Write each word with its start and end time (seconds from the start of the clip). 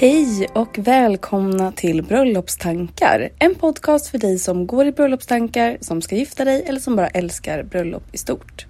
Hej 0.00 0.48
och 0.52 0.78
välkomna 0.78 1.72
till 1.72 2.02
Bröllopstankar. 2.02 3.28
En 3.38 3.54
podcast 3.54 4.06
för 4.06 4.18
dig 4.18 4.38
som 4.38 4.66
går 4.66 4.86
i 4.86 4.92
bröllopstankar, 4.92 5.78
som 5.80 6.02
ska 6.02 6.16
gifta 6.16 6.44
dig 6.44 6.62
eller 6.66 6.80
som 6.80 6.96
bara 6.96 7.08
älskar 7.08 7.62
bröllop 7.62 8.02
i 8.12 8.18
stort. 8.18 8.69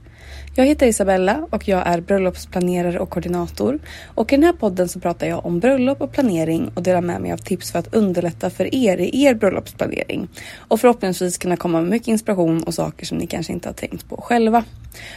Jag 0.54 0.66
heter 0.66 0.86
Isabella 0.86 1.46
och 1.50 1.68
jag 1.68 1.86
är 1.86 2.00
bröllopsplanerare 2.00 2.98
och 2.98 3.10
koordinator. 3.10 3.78
Och 4.14 4.32
i 4.32 4.36
den 4.36 4.44
här 4.44 4.52
podden 4.52 4.88
så 4.88 5.00
pratar 5.00 5.26
jag 5.26 5.46
om 5.46 5.60
bröllop 5.60 6.00
och 6.00 6.12
planering 6.12 6.70
och 6.74 6.82
delar 6.82 7.00
med 7.00 7.20
mig 7.20 7.32
av 7.32 7.36
tips 7.36 7.72
för 7.72 7.78
att 7.78 7.94
underlätta 7.94 8.50
för 8.50 8.74
er 8.74 8.98
i 8.98 9.22
er 9.24 9.34
bröllopsplanering. 9.34 10.28
Och 10.56 10.80
förhoppningsvis 10.80 11.38
kunna 11.38 11.56
komma 11.56 11.80
med 11.80 11.90
mycket 11.90 12.08
inspiration 12.08 12.62
och 12.62 12.74
saker 12.74 13.06
som 13.06 13.18
ni 13.18 13.26
kanske 13.26 13.52
inte 13.52 13.68
har 13.68 13.74
tänkt 13.74 14.08
på 14.08 14.16
själva. 14.16 14.64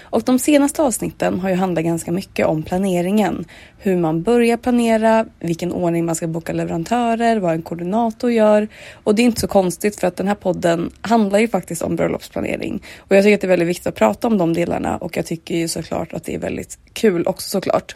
Och 0.04 0.22
de 0.22 0.40
senaste 0.40 0.82
avsnitten 0.82 1.40
har 1.40 1.50
ju 1.50 1.56
handlat 1.56 1.84
ganska 1.84 2.12
mycket 2.12 2.46
om 2.46 2.64
planeringen. 2.64 3.46
Hur 3.78 3.98
man 3.98 4.24
börjar 4.24 4.58
planera, 4.58 5.26
vilken 5.40 5.72
ordning 5.72 6.06
man 6.06 6.16
ska 6.16 6.28
boka 6.28 6.54
leverantörer, 6.54 7.40
vad 7.40 7.54
en 7.54 7.62
koordinator 7.62 8.32
gör. 8.32 8.68
Och 9.04 9.16
det 9.16 9.22
är 9.22 9.26
inte 9.26 9.42
så 9.42 9.48
konstigt 9.48 10.00
för 10.00 10.08
att 10.08 10.16
den 10.16 10.28
här 10.28 10.36
podden 10.36 10.92
handlar 11.02 11.40
ju 11.40 11.48
faktiskt 11.48 11.82
om 11.82 11.96
bröllopsplanering. 11.96 12.84
Och 12.98 13.16
jag 13.16 13.24
tycker 13.24 13.36
att 13.36 13.42
det 13.42 13.48
är 13.48 13.50
väldigt 13.50 13.68
viktigt 13.68 13.88
att 13.88 13.96
prata 13.96 14.28
om 14.28 14.38
de 14.38 14.54
delarna 14.54 14.98
och 14.98 15.18
jag 15.24 15.28
tycker 15.28 15.56
ju 15.56 15.68
såklart 15.68 16.14
att 16.14 16.24
det 16.24 16.36
är 16.36 16.40
väldigt 16.40 16.80
kul 16.94 17.28
också 17.28 17.50
såklart. 17.50 17.96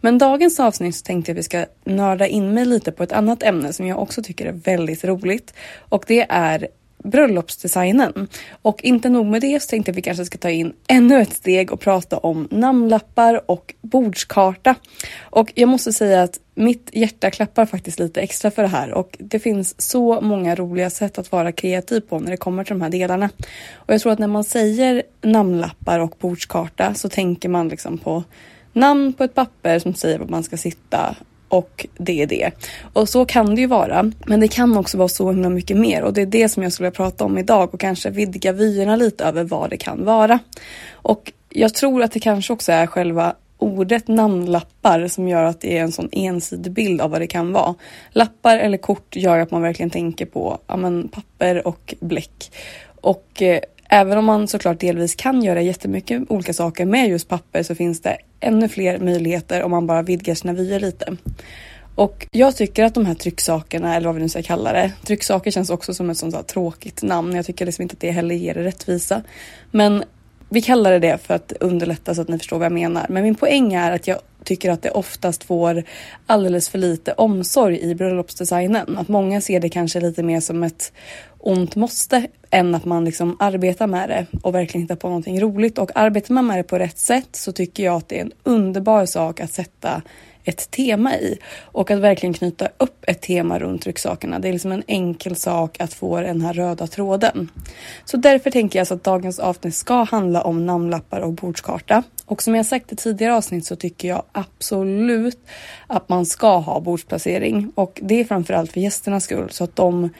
Men 0.00 0.18
dagens 0.18 0.60
avsnitt 0.60 0.96
så 0.96 1.04
tänkte 1.04 1.30
jag 1.30 1.34
att 1.34 1.38
vi 1.38 1.42
ska 1.42 1.66
nörda 1.84 2.26
in 2.26 2.54
mig 2.54 2.64
lite 2.64 2.92
på 2.92 3.02
ett 3.02 3.12
annat 3.12 3.42
ämne 3.42 3.72
som 3.72 3.86
jag 3.86 4.02
också 4.02 4.22
tycker 4.22 4.46
är 4.46 4.52
väldigt 4.52 5.04
roligt. 5.04 5.54
Och 5.78 6.04
det 6.06 6.26
är 6.28 6.68
bröllopsdesignen. 7.04 8.28
Och 8.62 8.84
inte 8.84 9.08
nog 9.08 9.26
med 9.26 9.40
det 9.40 9.62
så 9.62 9.68
tänkte 9.68 9.90
jag 9.90 9.92
att 9.92 9.98
vi 9.98 10.02
kanske 10.02 10.24
ska 10.24 10.38
ta 10.38 10.50
in 10.50 10.72
ännu 10.86 11.20
ett 11.20 11.32
steg 11.32 11.72
och 11.72 11.80
prata 11.80 12.18
om 12.18 12.48
namnlappar 12.50 13.50
och 13.50 13.74
bordskarta. 13.80 14.74
Och 15.20 15.52
jag 15.54 15.68
måste 15.68 15.92
säga 15.92 16.22
att 16.22 16.40
mitt 16.54 16.90
hjärta 16.92 17.30
klappar 17.30 17.66
faktiskt 17.66 17.98
lite 17.98 18.20
extra 18.20 18.50
för 18.50 18.62
det 18.62 18.68
här 18.68 18.92
och 18.92 19.16
det 19.18 19.38
finns 19.38 19.80
så 19.80 20.20
många 20.20 20.54
roliga 20.54 20.90
sätt 20.90 21.18
att 21.18 21.32
vara 21.32 21.52
kreativ 21.52 22.00
på 22.00 22.18
när 22.18 22.30
det 22.30 22.36
kommer 22.36 22.64
till 22.64 22.74
de 22.74 22.82
här 22.82 22.90
delarna. 22.90 23.30
Och 23.74 23.94
jag 23.94 24.00
tror 24.00 24.12
att 24.12 24.18
när 24.18 24.26
man 24.26 24.44
säger 24.44 25.02
namnlappar 25.22 25.98
och 25.98 26.14
bordskarta 26.20 26.94
så 26.94 27.08
tänker 27.08 27.48
man 27.48 27.68
liksom 27.68 27.98
på 27.98 28.24
namn 28.72 29.12
på 29.12 29.24
ett 29.24 29.34
papper 29.34 29.78
som 29.78 29.94
säger 29.94 30.18
var 30.18 30.26
man 30.26 30.42
ska 30.42 30.56
sitta 30.56 31.16
och 31.48 31.86
det 31.98 32.22
är 32.22 32.26
det. 32.26 32.50
Och 32.92 33.08
så 33.08 33.24
kan 33.24 33.54
det 33.54 33.60
ju 33.60 33.66
vara. 33.66 34.12
Men 34.26 34.40
det 34.40 34.48
kan 34.48 34.76
också 34.76 34.98
vara 34.98 35.08
så 35.08 35.30
himla 35.30 35.48
mycket 35.48 35.76
mer 35.76 36.02
och 36.02 36.12
det 36.12 36.22
är 36.22 36.26
det 36.26 36.48
som 36.48 36.62
jag 36.62 36.72
skulle 36.72 36.90
prata 36.90 37.24
om 37.24 37.38
idag 37.38 37.74
och 37.74 37.80
kanske 37.80 38.10
vidga 38.10 38.52
vyerna 38.52 38.96
lite 38.96 39.24
över 39.24 39.44
vad 39.44 39.70
det 39.70 39.76
kan 39.76 40.04
vara. 40.04 40.38
Och 40.92 41.32
jag 41.50 41.74
tror 41.74 42.02
att 42.02 42.12
det 42.12 42.20
kanske 42.20 42.52
också 42.52 42.72
är 42.72 42.86
själva 42.86 43.34
ordet 43.58 44.08
namnlappar 44.08 45.08
som 45.08 45.28
gör 45.28 45.44
att 45.44 45.60
det 45.60 45.78
är 45.78 45.82
en 45.82 45.92
sån 45.92 46.08
ensidig 46.12 46.72
bild 46.72 47.00
av 47.00 47.10
vad 47.10 47.20
det 47.20 47.26
kan 47.26 47.52
vara. 47.52 47.74
Lappar 48.10 48.56
eller 48.56 48.78
kort 48.78 49.16
gör 49.16 49.38
att 49.38 49.50
man 49.50 49.62
verkligen 49.62 49.90
tänker 49.90 50.26
på 50.26 50.58
ja, 50.66 50.76
men, 50.76 51.08
papper 51.08 51.66
och 51.66 51.94
bläck. 52.00 52.52
Och 53.00 53.42
eh, 53.42 53.60
Även 53.88 54.18
om 54.18 54.24
man 54.24 54.48
såklart 54.48 54.80
delvis 54.80 55.14
kan 55.14 55.42
göra 55.42 55.62
jättemycket 55.62 56.22
olika 56.28 56.52
saker 56.52 56.84
med 56.84 57.08
just 57.08 57.28
papper 57.28 57.62
så 57.62 57.74
finns 57.74 58.00
det 58.00 58.16
ännu 58.40 58.68
fler 58.68 58.98
möjligheter 58.98 59.62
om 59.62 59.70
man 59.70 59.86
bara 59.86 60.02
vidgar 60.02 60.34
sina 60.34 60.52
vyer 60.52 60.80
lite. 60.80 61.16
Och 61.94 62.26
jag 62.30 62.56
tycker 62.56 62.84
att 62.84 62.94
de 62.94 63.06
här 63.06 63.14
trycksakerna, 63.14 63.96
eller 63.96 64.06
vad 64.06 64.14
vi 64.14 64.22
nu 64.22 64.28
ska 64.28 64.42
kalla 64.42 64.72
det, 64.72 64.92
trycksaker 65.04 65.50
känns 65.50 65.70
också 65.70 65.94
som 65.94 66.10
ett 66.10 66.18
sånt 66.18 66.34
här 66.34 66.42
tråkigt 66.42 67.02
namn. 67.02 67.36
Jag 67.36 67.46
tycker 67.46 67.66
liksom 67.66 67.82
inte 67.82 67.92
att 67.92 68.00
det 68.00 68.10
heller 68.10 68.34
ger 68.34 68.54
det 68.54 68.64
rättvisa. 68.64 69.22
Men 69.70 70.04
vi 70.48 70.62
kallar 70.62 70.92
det 70.92 70.98
det 70.98 71.18
för 71.18 71.34
att 71.34 71.52
underlätta 71.60 72.14
så 72.14 72.20
att 72.20 72.28
ni 72.28 72.38
förstår 72.38 72.58
vad 72.58 72.64
jag 72.64 72.72
menar. 72.72 73.06
Men 73.08 73.22
min 73.22 73.34
poäng 73.34 73.74
är 73.74 73.92
att 73.92 74.06
jag 74.06 74.18
tycker 74.44 74.70
att 74.70 74.82
det 74.82 74.90
oftast 74.90 75.44
får 75.44 75.84
alldeles 76.26 76.68
för 76.68 76.78
lite 76.78 77.12
omsorg 77.12 77.80
i 77.80 77.94
bröllopsdesignen. 77.94 78.98
Att 78.98 79.08
många 79.08 79.40
ser 79.40 79.60
det 79.60 79.68
kanske 79.68 80.00
lite 80.00 80.22
mer 80.22 80.40
som 80.40 80.62
ett 80.62 80.92
ont 81.38 81.76
måste 81.76 82.26
än 82.50 82.74
att 82.74 82.84
man 82.84 83.04
liksom 83.04 83.36
arbetar 83.38 83.86
med 83.86 84.08
det 84.08 84.26
och 84.42 84.54
verkligen 84.54 84.82
hittar 84.82 84.96
på 84.96 85.08
någonting 85.08 85.40
roligt. 85.40 85.78
Och 85.78 85.90
arbetar 85.94 86.34
man 86.34 86.46
med 86.46 86.58
det 86.58 86.62
på 86.62 86.78
rätt 86.78 86.98
sätt 86.98 87.28
så 87.32 87.52
tycker 87.52 87.84
jag 87.84 87.96
att 87.96 88.08
det 88.08 88.18
är 88.18 88.22
en 88.22 88.32
underbar 88.42 89.06
sak 89.06 89.40
att 89.40 89.52
sätta 89.52 90.02
ett 90.48 90.70
tema 90.70 91.16
i 91.16 91.38
och 91.62 91.90
att 91.90 91.98
verkligen 91.98 92.34
knyta 92.34 92.68
upp 92.78 93.04
ett 93.06 93.20
tema 93.20 93.58
runt 93.58 93.82
trycksakerna. 93.82 94.38
Det 94.38 94.48
är 94.48 94.52
liksom 94.52 94.72
en 94.72 94.82
enkel 94.86 95.36
sak 95.36 95.80
att 95.80 95.94
få 95.94 96.20
den 96.20 96.40
här 96.40 96.52
röda 96.52 96.86
tråden. 96.86 97.50
Så 98.04 98.16
därför 98.16 98.50
tänker 98.50 98.78
jag 98.78 98.86
så 98.86 98.94
att 98.94 99.04
dagens 99.04 99.38
avsnitt 99.38 99.74
ska 99.74 100.02
handla 100.02 100.42
om 100.42 100.66
namnlappar 100.66 101.20
och 101.20 101.32
bordskarta. 101.32 102.02
Och 102.24 102.42
som 102.42 102.54
jag 102.54 102.66
sagt 102.66 102.92
i 102.92 102.96
tidigare 102.96 103.34
avsnitt 103.34 103.66
så 103.66 103.76
tycker 103.76 104.08
jag 104.08 104.22
absolut 104.32 105.38
att 105.86 106.08
man 106.08 106.26
ska 106.26 106.56
ha 106.56 106.80
bordsplacering 106.80 107.72
och 107.74 108.00
det 108.02 108.20
är 108.20 108.24
framförallt 108.24 108.72
för 108.72 108.80
gästernas 108.80 109.24
skull 109.24 109.50
så 109.50 109.64
att 109.64 109.76
de 109.76 110.10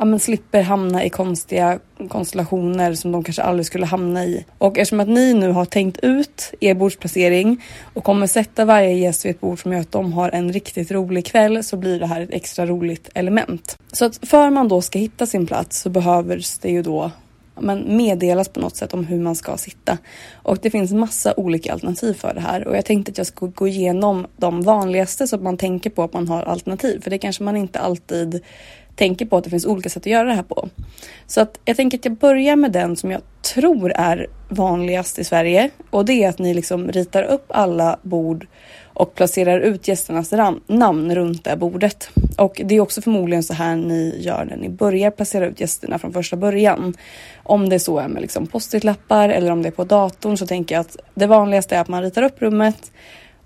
ja, 0.00 0.04
men 0.04 0.20
slipper 0.20 0.62
hamna 0.62 1.04
i 1.04 1.10
konstiga 1.10 1.78
konstellationer 2.08 2.94
som 2.94 3.12
de 3.12 3.24
kanske 3.24 3.42
aldrig 3.42 3.66
skulle 3.66 3.86
hamna 3.86 4.24
i. 4.24 4.44
Och 4.58 4.78
eftersom 4.78 5.00
att 5.00 5.08
ni 5.08 5.34
nu 5.34 5.52
har 5.52 5.64
tänkt 5.64 5.98
ut 6.02 6.54
er 6.60 6.74
bordsplacering 6.74 7.62
och 7.94 8.04
kommer 8.04 8.26
sätta 8.26 8.64
varje 8.64 8.92
gäst 8.92 9.24
vid 9.24 9.30
ett 9.30 9.40
bord 9.40 9.62
som 9.62 9.72
gör 9.72 9.80
att 9.80 9.92
de 9.92 10.12
har 10.12 10.30
en 10.30 10.52
riktigt 10.52 10.90
rolig 10.90 11.26
kväll 11.26 11.64
så 11.64 11.76
blir 11.76 12.00
det 12.00 12.06
här 12.06 12.20
ett 12.20 12.32
extra 12.32 12.66
roligt 12.66 13.08
element. 13.14 13.78
Så 13.92 14.04
att 14.04 14.28
för 14.28 14.50
man 14.50 14.68
då 14.68 14.82
ska 14.82 14.98
hitta 14.98 15.26
sin 15.26 15.46
plats 15.46 15.80
så 15.80 15.90
behövs 15.90 16.58
det 16.58 16.70
ju 16.70 16.82
då 16.82 17.10
men 17.60 17.96
meddelas 17.96 18.48
på 18.48 18.60
något 18.60 18.76
sätt 18.76 18.94
om 18.94 19.04
hur 19.04 19.20
man 19.20 19.36
ska 19.36 19.56
sitta. 19.56 19.98
Och 20.32 20.58
det 20.62 20.70
finns 20.70 20.92
massa 20.92 21.34
olika 21.36 21.72
alternativ 21.72 22.14
för 22.14 22.34
det 22.34 22.40
här 22.40 22.68
och 22.68 22.76
jag 22.76 22.84
tänkte 22.84 23.10
att 23.10 23.18
jag 23.18 23.26
skulle 23.26 23.52
gå 23.52 23.68
igenom 23.68 24.26
de 24.36 24.62
vanligaste 24.62 25.26
så 25.26 25.36
att 25.36 25.42
man 25.42 25.56
tänker 25.56 25.90
på 25.90 26.02
att 26.02 26.12
man 26.12 26.28
har 26.28 26.42
alternativ 26.42 27.00
för 27.02 27.10
det 27.10 27.18
kanske 27.18 27.42
man 27.42 27.56
inte 27.56 27.78
alltid 27.78 28.42
tänker 29.00 29.26
på 29.26 29.36
att 29.36 29.44
det 29.44 29.50
finns 29.50 29.66
olika 29.66 29.88
sätt 29.88 30.02
att 30.02 30.06
göra 30.06 30.28
det 30.28 30.34
här 30.34 30.42
på. 30.42 30.68
Så 31.26 31.40
att 31.40 31.60
jag 31.64 31.76
tänker 31.76 31.98
att 31.98 32.04
jag 32.04 32.16
börjar 32.16 32.56
med 32.56 32.72
den 32.72 32.96
som 32.96 33.10
jag 33.10 33.22
tror 33.54 33.92
är 33.92 34.26
vanligast 34.48 35.18
i 35.18 35.24
Sverige 35.24 35.70
och 35.90 36.04
det 36.04 36.24
är 36.24 36.28
att 36.28 36.38
ni 36.38 36.54
liksom 36.54 36.92
ritar 36.92 37.22
upp 37.22 37.44
alla 37.48 37.98
bord 38.02 38.46
och 38.84 39.14
placerar 39.14 39.60
ut 39.60 39.88
gästernas 39.88 40.32
namn 40.66 41.14
runt 41.14 41.44
det 41.44 41.56
bordet. 41.56 42.10
Och 42.36 42.60
det 42.64 42.74
är 42.74 42.80
också 42.80 43.02
förmodligen 43.02 43.42
så 43.42 43.54
här 43.54 43.76
ni 43.76 44.16
gör 44.20 44.44
när 44.44 44.56
ni 44.56 44.68
börjar 44.68 45.10
placera 45.10 45.46
ut 45.46 45.60
gästerna 45.60 45.98
från 45.98 46.12
första 46.12 46.36
början. 46.36 46.94
Om 47.42 47.68
det 47.68 47.78
så 47.78 47.98
är 47.98 48.08
med 48.08 48.22
liksom 48.22 48.46
post-it-lappar 48.46 49.28
eller 49.28 49.50
om 49.50 49.62
det 49.62 49.68
är 49.68 49.72
på 49.72 49.84
datorn 49.84 50.36
så 50.36 50.46
tänker 50.46 50.74
jag 50.74 50.80
att 50.80 50.96
det 51.14 51.26
vanligaste 51.26 51.76
är 51.76 51.80
att 51.80 51.88
man 51.88 52.02
ritar 52.02 52.22
upp 52.22 52.42
rummet 52.42 52.92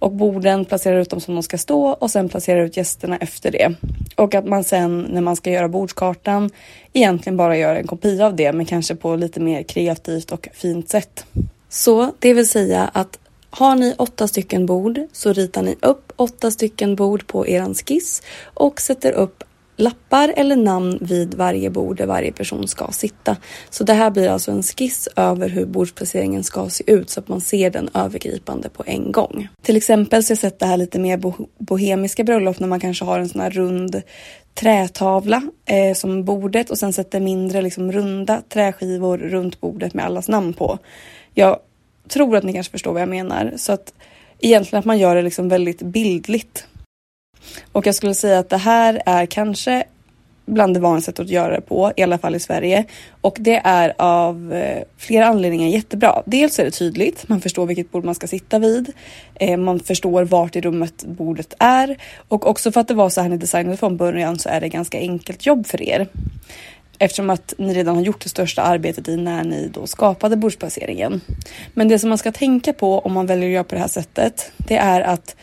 och 0.04 0.12
borden 0.12 0.64
placerar 0.64 1.00
ut 1.00 1.10
dem 1.10 1.20
som 1.20 1.34
de 1.34 1.42
ska 1.42 1.58
stå 1.58 1.86
och 1.86 2.10
sen 2.10 2.28
placerar 2.28 2.64
ut 2.64 2.76
gästerna 2.76 3.16
efter 3.16 3.50
det. 3.50 3.74
Och 4.16 4.34
att 4.34 4.46
man 4.46 4.64
sen 4.64 5.00
när 5.10 5.20
man 5.20 5.36
ska 5.36 5.50
göra 5.50 5.68
bordskartan 5.68 6.50
egentligen 6.92 7.36
bara 7.36 7.56
gör 7.56 7.76
en 7.76 7.86
kopia 7.86 8.26
av 8.26 8.36
det 8.36 8.52
men 8.52 8.66
kanske 8.66 8.94
på 8.94 9.16
lite 9.16 9.40
mer 9.40 9.62
kreativt 9.62 10.32
och 10.32 10.48
fint 10.52 10.88
sätt. 10.88 11.26
Så 11.68 12.12
det 12.18 12.34
vill 12.34 12.48
säga 12.48 12.90
att 12.94 13.18
har 13.50 13.76
ni 13.76 13.94
åtta 13.98 14.28
stycken 14.28 14.66
bord 14.66 15.00
så 15.12 15.32
ritar 15.32 15.62
ni 15.62 15.76
upp 15.82 16.12
åtta 16.16 16.50
stycken 16.50 16.96
bord 16.96 17.26
på 17.26 17.48
eran 17.48 17.74
skiss 17.74 18.22
och 18.44 18.80
sätter 18.80 19.12
upp 19.12 19.44
lappar 19.76 20.32
eller 20.37 20.56
namn 20.56 20.99
vid 21.00 21.35
varje 21.35 21.71
bord 21.71 21.97
där 21.97 22.06
varje 22.06 22.32
person 22.32 22.69
ska 22.69 22.88
sitta. 22.93 23.37
Så 23.71 23.85
det 23.85 23.93
här 23.93 24.11
blir 24.11 24.29
alltså 24.29 24.50
en 24.50 24.62
skiss 24.62 25.09
över 25.17 25.49
hur 25.49 25.67
bordsplaceringen 25.67 26.44
ska 26.44 26.69
se 26.69 26.85
ut 26.87 27.11
så 27.11 27.21
att 27.21 27.29
man 27.29 27.41
ser 27.41 27.71
den 27.71 27.88
övergripande 27.94 28.69
på 28.69 28.82
en 28.87 29.12
gång. 29.12 29.49
Till 29.62 29.76
exempel 29.76 30.25
så 30.25 30.31
har 30.31 30.32
jag 30.32 30.38
sett 30.38 30.59
det 30.59 30.67
här 30.67 30.76
lite 30.76 30.99
mer 30.99 31.21
bohemiska 31.59 32.25
bröllop 32.25 32.61
när 32.61 32.69
man 32.69 32.81
kanske 32.81 33.05
har 33.05 33.19
en 33.19 33.29
sån 33.29 33.41
här 33.41 33.50
rund 33.50 34.03
trätavla 34.55 35.43
eh, 35.67 35.94
som 35.94 36.25
bordet 36.25 36.71
och 36.71 36.79
sen 36.79 36.93
sätter 36.93 37.21
mindre 37.21 37.62
liksom 37.62 37.93
runda 37.93 38.43
träskivor 38.49 39.19
runt 39.19 39.61
bordet 39.61 39.94
med 39.94 40.05
allas 40.05 40.29
namn 40.29 40.53
på. 40.53 40.79
Jag 41.35 41.59
tror 42.09 42.37
att 42.37 42.44
ni 42.44 42.53
kanske 42.53 42.71
förstår 42.71 42.93
vad 42.93 43.03
jag 43.03 43.09
menar 43.09 43.53
så 43.56 43.73
att 43.73 43.93
egentligen 44.41 44.79
att 44.79 44.85
man 44.85 44.99
gör 44.99 45.17
det 45.17 45.23
liksom 45.23 45.49
väldigt 45.49 45.82
bildligt 45.82 46.67
och 47.73 47.87
jag 47.87 47.94
skulle 47.94 48.14
säga 48.14 48.38
att 48.38 48.50
det 48.50 48.56
här 48.56 49.02
är 49.06 49.26
kanske 49.26 49.85
bland 50.46 50.75
det 50.75 50.81
vanligaste 50.81 51.11
sättet 51.11 51.25
att 51.25 51.31
göra 51.31 51.55
det 51.55 51.61
på, 51.61 51.93
i 51.96 52.02
alla 52.02 52.19
fall 52.19 52.35
i 52.35 52.41
Sverige. 52.41 52.85
Och 53.20 53.37
det 53.41 53.61
är 53.64 53.94
av 53.99 54.52
eh, 54.52 54.82
flera 54.96 55.26
anledningar 55.26 55.69
jättebra. 55.69 56.23
Dels 56.26 56.58
är 56.58 56.64
det 56.64 56.70
tydligt, 56.70 57.29
man 57.29 57.41
förstår 57.41 57.67
vilket 57.67 57.93
bord 57.93 58.05
man 58.05 58.14
ska 58.14 58.26
sitta 58.26 58.58
vid. 58.58 58.93
Eh, 59.35 59.56
man 59.56 59.81
förstår 59.81 60.25
vart 60.25 60.56
i 60.56 60.61
rummet 60.61 61.05
bordet 61.05 61.55
är. 61.58 61.96
Och 62.29 62.46
också 62.46 62.73
för 62.73 62.81
att 62.81 62.88
det 62.88 62.94
var 62.94 63.08
så 63.08 63.20
här 63.20 63.29
ni 63.29 63.37
designade 63.37 63.76
från 63.76 63.97
början 63.97 64.38
så 64.38 64.49
är 64.49 64.61
det 64.61 64.69
ganska 64.69 64.99
enkelt 64.99 65.47
jobb 65.47 65.67
för 65.67 65.82
er. 65.82 66.08
Eftersom 66.99 67.31
att 67.31 67.55
ni 67.58 67.75
redan 67.75 67.97
har 67.97 68.02
gjort 68.02 68.23
det 68.23 68.29
största 68.29 68.62
arbetet 68.62 69.08
i 69.08 69.17
när 69.17 69.44
ni 69.44 69.70
då 69.75 69.87
skapade 69.87 70.37
bordsplaceringen. 70.37 71.20
Men 71.75 71.88
det 71.88 71.99
som 71.99 72.08
man 72.08 72.19
ska 72.19 72.32
tänka 72.32 72.73
på 72.73 72.99
om 72.99 73.12
man 73.12 73.26
väljer 73.26 73.49
att 73.49 73.52
göra 73.52 73.64
på 73.64 73.75
det 73.75 73.81
här 73.81 73.88
sättet, 73.88 74.52
det 74.56 74.76
är 74.76 75.00
att 75.00 75.37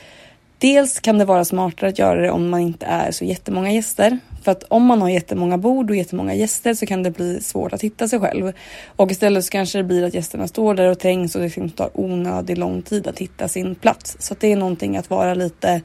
Dels 0.61 0.99
kan 0.99 1.17
det 1.17 1.25
vara 1.25 1.45
smartare 1.45 1.89
att 1.89 1.99
göra 1.99 2.21
det 2.21 2.31
om 2.31 2.49
man 2.49 2.59
inte 2.59 2.85
är 2.85 3.11
så 3.11 3.25
jättemånga 3.25 3.71
gäster. 3.71 4.19
För 4.43 4.51
att 4.51 4.63
om 4.63 4.85
man 4.85 5.01
har 5.01 5.09
jättemånga 5.09 5.57
bord 5.57 5.89
och 5.89 5.95
jättemånga 5.95 6.33
gäster 6.33 6.73
så 6.73 6.85
kan 6.85 7.03
det 7.03 7.11
bli 7.11 7.41
svårt 7.41 7.73
att 7.73 7.81
hitta 7.81 8.07
sig 8.07 8.19
själv. 8.19 8.53
Och 8.85 9.11
istället 9.11 9.45
så 9.45 9.51
kanske 9.51 9.77
det 9.77 9.83
blir 9.83 10.03
att 10.03 10.13
gästerna 10.13 10.47
står 10.47 10.73
där 10.73 10.87
och 10.87 10.99
trängs 10.99 11.35
och 11.35 11.41
det 11.41 11.45
liksom 11.45 11.69
tar 11.69 11.89
onödigt 11.93 12.57
lång 12.57 12.81
tid 12.81 13.07
att 13.07 13.19
hitta 13.19 13.47
sin 13.47 13.75
plats. 13.75 14.17
Så 14.19 14.35
det 14.39 14.51
är 14.51 14.55
någonting 14.55 14.97
att 14.97 15.09
vara 15.09 15.33
lite 15.33 15.81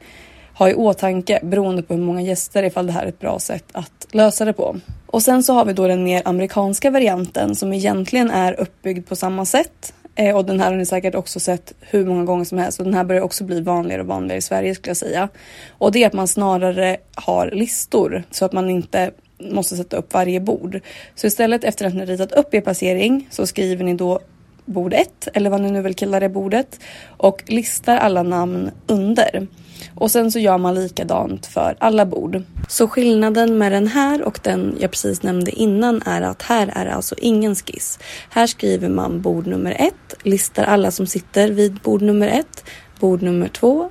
ha 0.57 0.69
i 0.69 0.73
åtanke 0.73 1.39
beroende 1.43 1.83
på 1.83 1.93
hur 1.93 2.01
många 2.01 2.21
gäster 2.21 2.63
ifall 2.63 2.87
det 2.87 2.93
här 2.93 3.03
är 3.03 3.07
ett 3.07 3.19
bra 3.19 3.39
sätt 3.39 3.65
att 3.71 4.07
lösa 4.11 4.45
det 4.45 4.53
på. 4.53 4.75
Och 5.07 5.23
sen 5.23 5.43
så 5.43 5.53
har 5.53 5.65
vi 5.65 5.73
då 5.73 5.87
den 5.87 6.03
mer 6.03 6.21
amerikanska 6.25 6.91
varianten 6.91 7.55
som 7.55 7.73
egentligen 7.73 8.31
är 8.31 8.59
uppbyggd 8.59 9.07
på 9.07 9.15
samma 9.15 9.45
sätt. 9.45 9.93
Eh, 10.19 10.35
och 10.35 10.45
den 10.45 10.59
här 10.59 10.71
har 10.71 10.77
ni 10.77 10.85
säkert 10.85 11.15
också 11.15 11.39
sett 11.39 11.73
hur 11.79 12.05
många 12.05 12.23
gånger 12.23 12.45
som 12.45 12.57
helst 12.57 12.79
och 12.79 12.85
den 12.85 12.93
här 12.93 13.03
börjar 13.03 13.21
också 13.21 13.43
bli 13.43 13.61
vanligare 13.61 14.01
och 14.01 14.07
vanligare 14.07 14.37
i 14.37 14.41
Sverige 14.41 14.75
skulle 14.75 14.89
jag 14.89 14.97
säga. 14.97 15.29
Och 15.69 15.91
det 15.91 16.03
är 16.03 16.07
att 16.07 16.13
man 16.13 16.27
snarare 16.27 16.97
har 17.15 17.51
listor 17.51 18.23
så 18.31 18.45
att 18.45 18.53
man 18.53 18.69
inte 18.69 19.11
måste 19.39 19.77
sätta 19.77 19.97
upp 19.97 20.13
varje 20.13 20.39
bord. 20.39 20.79
Så 21.15 21.27
istället 21.27 21.63
efter 21.63 21.85
att 21.85 21.95
ni 21.95 22.05
ritat 22.05 22.31
upp 22.31 22.53
er 22.53 22.61
placering 22.61 23.27
så 23.31 23.47
skriver 23.47 23.83
ni 23.83 23.93
då 23.93 24.19
bord 24.67 24.93
1 24.93 25.27
eller 25.33 25.49
vad 25.49 25.61
ni 25.61 25.71
nu 25.71 25.81
vill 25.81 25.95
kalla 25.95 26.19
det 26.19 26.29
bordet 26.29 26.79
och 27.17 27.43
listar 27.47 27.97
alla 27.97 28.23
namn 28.23 28.71
under. 28.87 29.47
Och 29.95 30.11
sen 30.11 30.31
så 30.31 30.39
gör 30.39 30.57
man 30.57 30.75
likadant 30.75 31.45
för 31.45 31.75
alla 31.79 32.05
bord. 32.05 32.43
Så 32.69 32.87
skillnaden 32.87 33.57
med 33.57 33.71
den 33.71 33.87
här 33.87 34.21
och 34.21 34.39
den 34.43 34.77
jag 34.79 34.91
precis 34.91 35.23
nämnde 35.23 35.51
innan 35.51 36.01
är 36.05 36.21
att 36.21 36.41
här 36.41 36.71
är 36.75 36.85
det 36.85 36.93
alltså 36.93 37.15
ingen 37.17 37.55
skiss. 37.55 37.99
Här 38.29 38.47
skriver 38.47 38.89
man 38.89 39.21
bord 39.21 39.47
nummer 39.47 39.75
ett, 39.79 40.23
listar 40.23 40.63
alla 40.63 40.91
som 40.91 41.07
sitter 41.07 41.51
vid 41.51 41.73
bord 41.73 42.01
nummer 42.01 42.27
ett, 42.27 42.63
bord 42.99 43.21
nummer 43.21 43.47
två, 43.47 43.89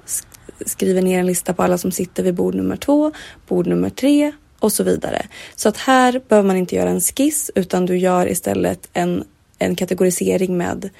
skriver 0.66 1.02
ner 1.02 1.18
en 1.18 1.26
lista 1.26 1.54
på 1.54 1.62
alla 1.62 1.78
som 1.78 1.90
sitter 1.90 2.22
vid 2.22 2.34
bord 2.34 2.54
nummer 2.54 2.76
två, 2.76 3.12
bord 3.48 3.66
nummer 3.66 3.90
tre 3.90 4.32
och 4.58 4.72
så 4.72 4.84
vidare. 4.84 5.26
Så 5.56 5.68
att 5.68 5.76
här 5.76 6.20
behöver 6.28 6.46
man 6.46 6.56
inte 6.56 6.76
göra 6.76 6.90
en 6.90 7.00
skiss 7.00 7.50
utan 7.54 7.86
du 7.86 7.98
gör 7.98 8.28
istället 8.28 8.88
en, 8.92 9.24
en 9.58 9.76
kategorisering 9.76 10.56
med 10.56 10.90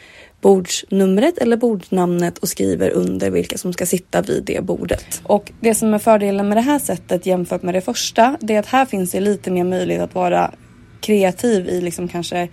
bordsnumret 0.41 1.39
eller 1.39 1.57
bordsnamnet 1.57 2.39
och 2.39 2.49
skriver 2.49 2.91
under 2.91 3.31
vilka 3.31 3.59
som 3.59 3.73
ska 3.73 3.87
sitta 3.87 4.23
vid 4.23 4.45
det 4.45 4.65
bordet. 4.65 5.21
Och 5.23 5.53
det 5.61 5.75
som 5.75 5.95
är 5.95 5.99
fördelen 5.99 6.49
med 6.49 6.57
det 6.57 6.63
här 6.63 6.79
sättet 6.79 7.27
jämfört 7.27 7.63
med 7.63 7.75
det 7.75 7.81
första, 7.81 8.37
det 8.41 8.55
är 8.55 8.59
att 8.59 8.67
här 8.67 8.87
finns 8.87 9.11
det 9.11 9.21
lite 9.21 9.51
mer 9.51 9.65
möjlighet 9.65 10.03
att 10.03 10.15
vara 10.15 10.55
kreativ 11.01 11.69
i 11.69 11.81
liksom 11.81 12.09
kanske 12.09 12.49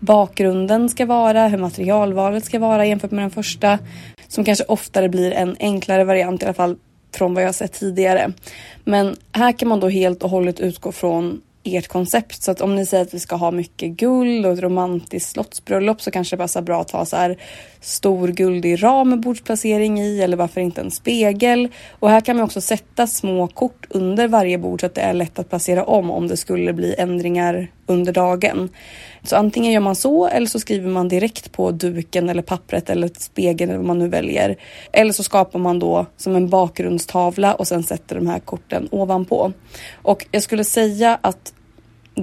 bakgrunden 0.00 0.88
ska 0.88 1.06
vara, 1.06 1.48
hur 1.48 1.58
materialvalet 1.58 2.44
ska 2.44 2.58
vara 2.58 2.86
jämfört 2.86 3.10
med 3.10 3.24
den 3.24 3.30
första. 3.30 3.78
Som 4.28 4.44
kanske 4.44 4.64
oftare 4.64 5.08
blir 5.08 5.32
en 5.32 5.56
enklare 5.60 6.04
variant 6.04 6.42
i 6.42 6.44
alla 6.44 6.54
fall 6.54 6.76
från 7.14 7.34
vad 7.34 7.44
jag 7.44 7.54
sett 7.54 7.72
tidigare. 7.72 8.32
Men 8.84 9.16
här 9.32 9.52
kan 9.52 9.68
man 9.68 9.80
då 9.80 9.88
helt 9.88 10.22
och 10.22 10.30
hållet 10.30 10.60
utgå 10.60 10.92
från 10.92 11.40
ert 11.76 11.88
koncept. 11.88 12.42
Så 12.42 12.50
att 12.50 12.60
om 12.60 12.74
ni 12.74 12.86
säger 12.86 13.04
att 13.04 13.14
vi 13.14 13.20
ska 13.20 13.36
ha 13.36 13.50
mycket 13.50 13.90
guld 13.90 14.46
och 14.46 14.52
ett 14.52 14.58
romantiskt 14.58 15.30
slottsbröllop 15.30 16.00
så 16.00 16.10
kanske 16.10 16.36
det 16.36 16.42
passar 16.42 16.62
bra 16.62 16.80
att 16.80 16.90
ha 16.90 17.04
så 17.04 17.16
här 17.16 17.38
stor 17.80 18.28
guldig 18.28 18.82
ram 18.82 19.10
med 19.10 19.20
bordsplacering 19.20 20.00
i 20.00 20.20
eller 20.20 20.36
varför 20.36 20.60
inte 20.60 20.80
en 20.80 20.90
spegel. 20.90 21.68
Och 21.98 22.10
här 22.10 22.20
kan 22.20 22.36
man 22.36 22.44
också 22.44 22.60
sätta 22.60 23.06
små 23.06 23.46
kort 23.46 23.86
under 23.90 24.28
varje 24.28 24.58
bord 24.58 24.80
så 24.80 24.86
att 24.86 24.94
det 24.94 25.00
är 25.00 25.14
lätt 25.14 25.38
att 25.38 25.48
placera 25.48 25.84
om 25.84 26.10
om 26.10 26.28
det 26.28 26.36
skulle 26.36 26.72
bli 26.72 26.94
ändringar 26.98 27.68
under 27.86 28.12
dagen. 28.12 28.68
Så 29.22 29.36
antingen 29.36 29.72
gör 29.72 29.80
man 29.80 29.96
så 29.96 30.26
eller 30.26 30.46
så 30.46 30.60
skriver 30.60 30.90
man 30.90 31.08
direkt 31.08 31.52
på 31.52 31.70
duken 31.70 32.28
eller 32.28 32.42
pappret 32.42 32.90
eller 32.90 33.10
spegeln 33.18 33.70
eller 33.70 33.78
vad 33.78 33.86
man 33.86 33.98
nu 33.98 34.08
väljer. 34.08 34.56
Eller 34.92 35.12
så 35.12 35.22
skapar 35.22 35.58
man 35.58 35.78
då 35.78 36.06
som 36.16 36.36
en 36.36 36.48
bakgrundstavla 36.48 37.54
och 37.54 37.68
sen 37.68 37.82
sätter 37.82 38.16
de 38.16 38.26
här 38.26 38.38
korten 38.38 38.88
ovanpå. 38.90 39.52
Och 40.02 40.26
jag 40.30 40.42
skulle 40.42 40.64
säga 40.64 41.18
att 41.20 41.52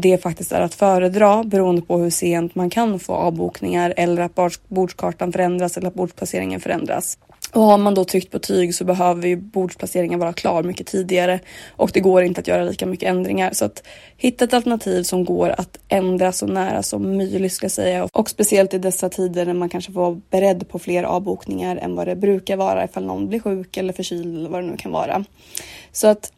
det 0.01 0.17
faktiskt 0.17 0.51
är 0.51 0.61
att 0.61 0.75
föredra 0.75 1.43
beroende 1.43 1.81
på 1.81 1.97
hur 1.97 2.09
sent 2.09 2.55
man 2.55 2.69
kan 2.69 2.99
få 2.99 3.13
avbokningar 3.13 3.93
eller 3.97 4.21
att 4.21 4.59
bordskartan 4.67 5.31
förändras 5.31 5.77
eller 5.77 5.87
att 5.87 5.93
bordsplaceringen 5.93 6.59
förändras. 6.59 7.17
Och 7.53 7.61
har 7.61 7.77
man 7.77 7.93
då 7.93 8.05
tryckt 8.05 8.31
på 8.31 8.39
tyg 8.39 8.75
så 8.75 8.85
behöver 8.85 9.27
ju 9.27 9.35
bordsplaceringen 9.35 10.19
vara 10.19 10.33
klar 10.33 10.63
mycket 10.63 10.87
tidigare 10.87 11.39
och 11.69 11.91
det 11.93 11.99
går 11.99 12.23
inte 12.23 12.41
att 12.41 12.47
göra 12.47 12.63
lika 12.63 12.85
mycket 12.85 13.09
ändringar. 13.09 13.53
Så 13.53 13.65
att 13.65 13.83
hitta 14.17 14.45
ett 14.45 14.53
alternativ 14.53 15.03
som 15.03 15.25
går 15.25 15.49
att 15.57 15.77
ändra 15.87 16.31
så 16.31 16.47
nära 16.47 16.83
som 16.83 17.17
möjligt 17.17 17.53
ska 17.53 17.63
jag 17.63 17.71
säga. 17.71 18.07
Och 18.13 18.29
speciellt 18.29 18.73
i 18.73 18.77
dessa 18.77 19.09
tider 19.09 19.45
när 19.45 19.53
man 19.53 19.69
kanske 19.69 19.91
får 19.91 20.01
vara 20.01 20.21
beredd 20.29 20.69
på 20.69 20.79
fler 20.79 21.03
avbokningar 21.03 21.77
än 21.77 21.95
vad 21.95 22.07
det 22.07 22.15
brukar 22.15 22.57
vara 22.57 22.83
ifall 22.83 23.05
någon 23.05 23.27
blir 23.27 23.39
sjuk 23.39 23.77
eller 23.77 23.93
förkyld 23.93 24.37
eller 24.37 24.49
vad 24.49 24.63
det 24.63 24.67
nu 24.67 24.77
kan 24.77 24.91
vara. 24.91 25.25
Så 25.91 26.07
att 26.07 26.31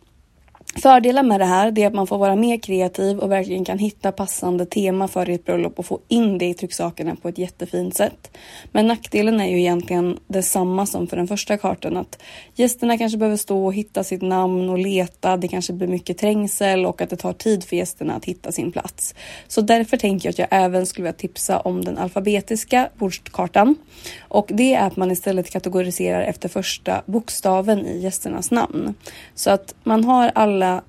Fördelen 0.81 1.27
med 1.27 1.39
det 1.39 1.45
här 1.45 1.79
är 1.79 1.87
att 1.87 1.93
man 1.93 2.07
får 2.07 2.17
vara 2.17 2.35
mer 2.35 2.57
kreativ 2.57 3.19
och 3.19 3.31
verkligen 3.31 3.65
kan 3.65 3.77
hitta 3.77 4.11
passande 4.11 4.65
tema 4.65 5.07
för 5.07 5.29
ett 5.29 5.45
bröllop 5.45 5.79
och 5.79 5.85
få 5.85 5.99
in 6.07 6.37
det 6.37 6.45
i 6.45 6.53
trycksakerna 6.53 7.15
på 7.15 7.29
ett 7.29 7.37
jättefint 7.37 7.95
sätt. 7.95 8.37
Men 8.71 8.87
nackdelen 8.87 9.41
är 9.41 9.47
ju 9.47 9.59
egentligen 9.59 10.19
detsamma 10.27 10.85
som 10.85 11.07
för 11.07 11.17
den 11.17 11.27
första 11.27 11.57
kartan 11.57 11.97
att 11.97 12.21
gästerna 12.55 12.97
kanske 12.97 13.17
behöver 13.17 13.37
stå 13.37 13.65
och 13.65 13.73
hitta 13.73 14.03
sitt 14.03 14.21
namn 14.21 14.69
och 14.69 14.77
leta. 14.77 15.37
Det 15.37 15.47
kanske 15.47 15.73
blir 15.73 15.87
mycket 15.87 16.17
trängsel 16.17 16.85
och 16.85 17.01
att 17.01 17.09
det 17.09 17.15
tar 17.15 17.33
tid 17.33 17.63
för 17.63 17.75
gästerna 17.75 18.13
att 18.15 18.25
hitta 18.25 18.51
sin 18.51 18.71
plats. 18.71 19.15
Så 19.47 19.61
därför 19.61 19.97
tänker 19.97 20.27
jag 20.27 20.31
att 20.31 20.39
jag 20.39 20.47
även 20.51 20.85
skulle 20.85 21.03
vilja 21.03 21.17
tipsa 21.17 21.59
om 21.59 21.83
den 21.83 21.97
alfabetiska 21.97 22.89
bordskartan 22.95 23.75
och 24.19 24.49
det 24.53 24.73
är 24.73 24.87
att 24.87 24.95
man 24.95 25.11
istället 25.11 25.51
kategoriserar 25.51 26.21
efter 26.21 26.49
första 26.49 27.01
bokstaven 27.05 27.85
i 27.85 27.99
gästernas 27.99 28.51
namn. 28.51 28.93
Så 29.35 29.49
att 29.49 29.75
man 29.83 30.03
har 30.03 30.31
alla 30.35 30.66
alla 30.67 30.83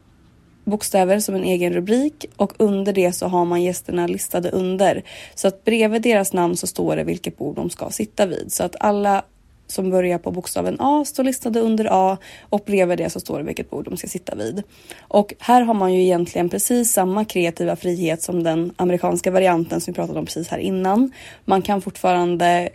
bokstäver 0.64 1.20
som 1.20 1.34
en 1.34 1.44
egen 1.44 1.72
rubrik 1.72 2.26
och 2.36 2.52
under 2.58 2.92
det 2.92 3.12
så 3.12 3.26
har 3.26 3.44
man 3.44 3.62
gästerna 3.62 4.06
listade 4.06 4.50
under. 4.50 5.02
Så 5.34 5.48
att 5.48 5.64
bredvid 5.64 6.02
deras 6.02 6.32
namn 6.32 6.56
så 6.56 6.66
står 6.66 6.96
det 6.96 7.04
vilket 7.04 7.38
bord 7.38 7.56
de 7.56 7.70
ska 7.70 7.90
sitta 7.90 8.26
vid. 8.26 8.52
Så 8.52 8.64
att 8.64 8.76
alla 8.80 9.22
som 9.66 9.90
börjar 9.90 10.18
på 10.18 10.30
bokstaven 10.30 10.76
A 10.80 11.04
står 11.04 11.24
listade 11.24 11.60
under 11.60 11.88
A 11.90 12.18
och 12.50 12.62
bredvid 12.66 12.98
det 12.98 13.10
så 13.10 13.20
står 13.20 13.38
det 13.38 13.44
vilket 13.44 13.70
bord 13.70 13.84
de 13.84 13.96
ska 13.96 14.08
sitta 14.08 14.34
vid. 14.34 14.62
Och 15.00 15.34
här 15.38 15.62
har 15.62 15.74
man 15.74 15.94
ju 15.94 16.02
egentligen 16.02 16.48
precis 16.48 16.92
samma 16.92 17.24
kreativa 17.24 17.76
frihet 17.76 18.22
som 18.22 18.42
den 18.42 18.72
amerikanska 18.76 19.30
varianten 19.30 19.80
som 19.80 19.92
vi 19.92 19.96
pratade 19.96 20.18
om 20.18 20.24
precis 20.24 20.48
här 20.48 20.58
innan. 20.58 21.12
Man 21.44 21.62
kan 21.62 21.80
fortfarande 21.80 22.68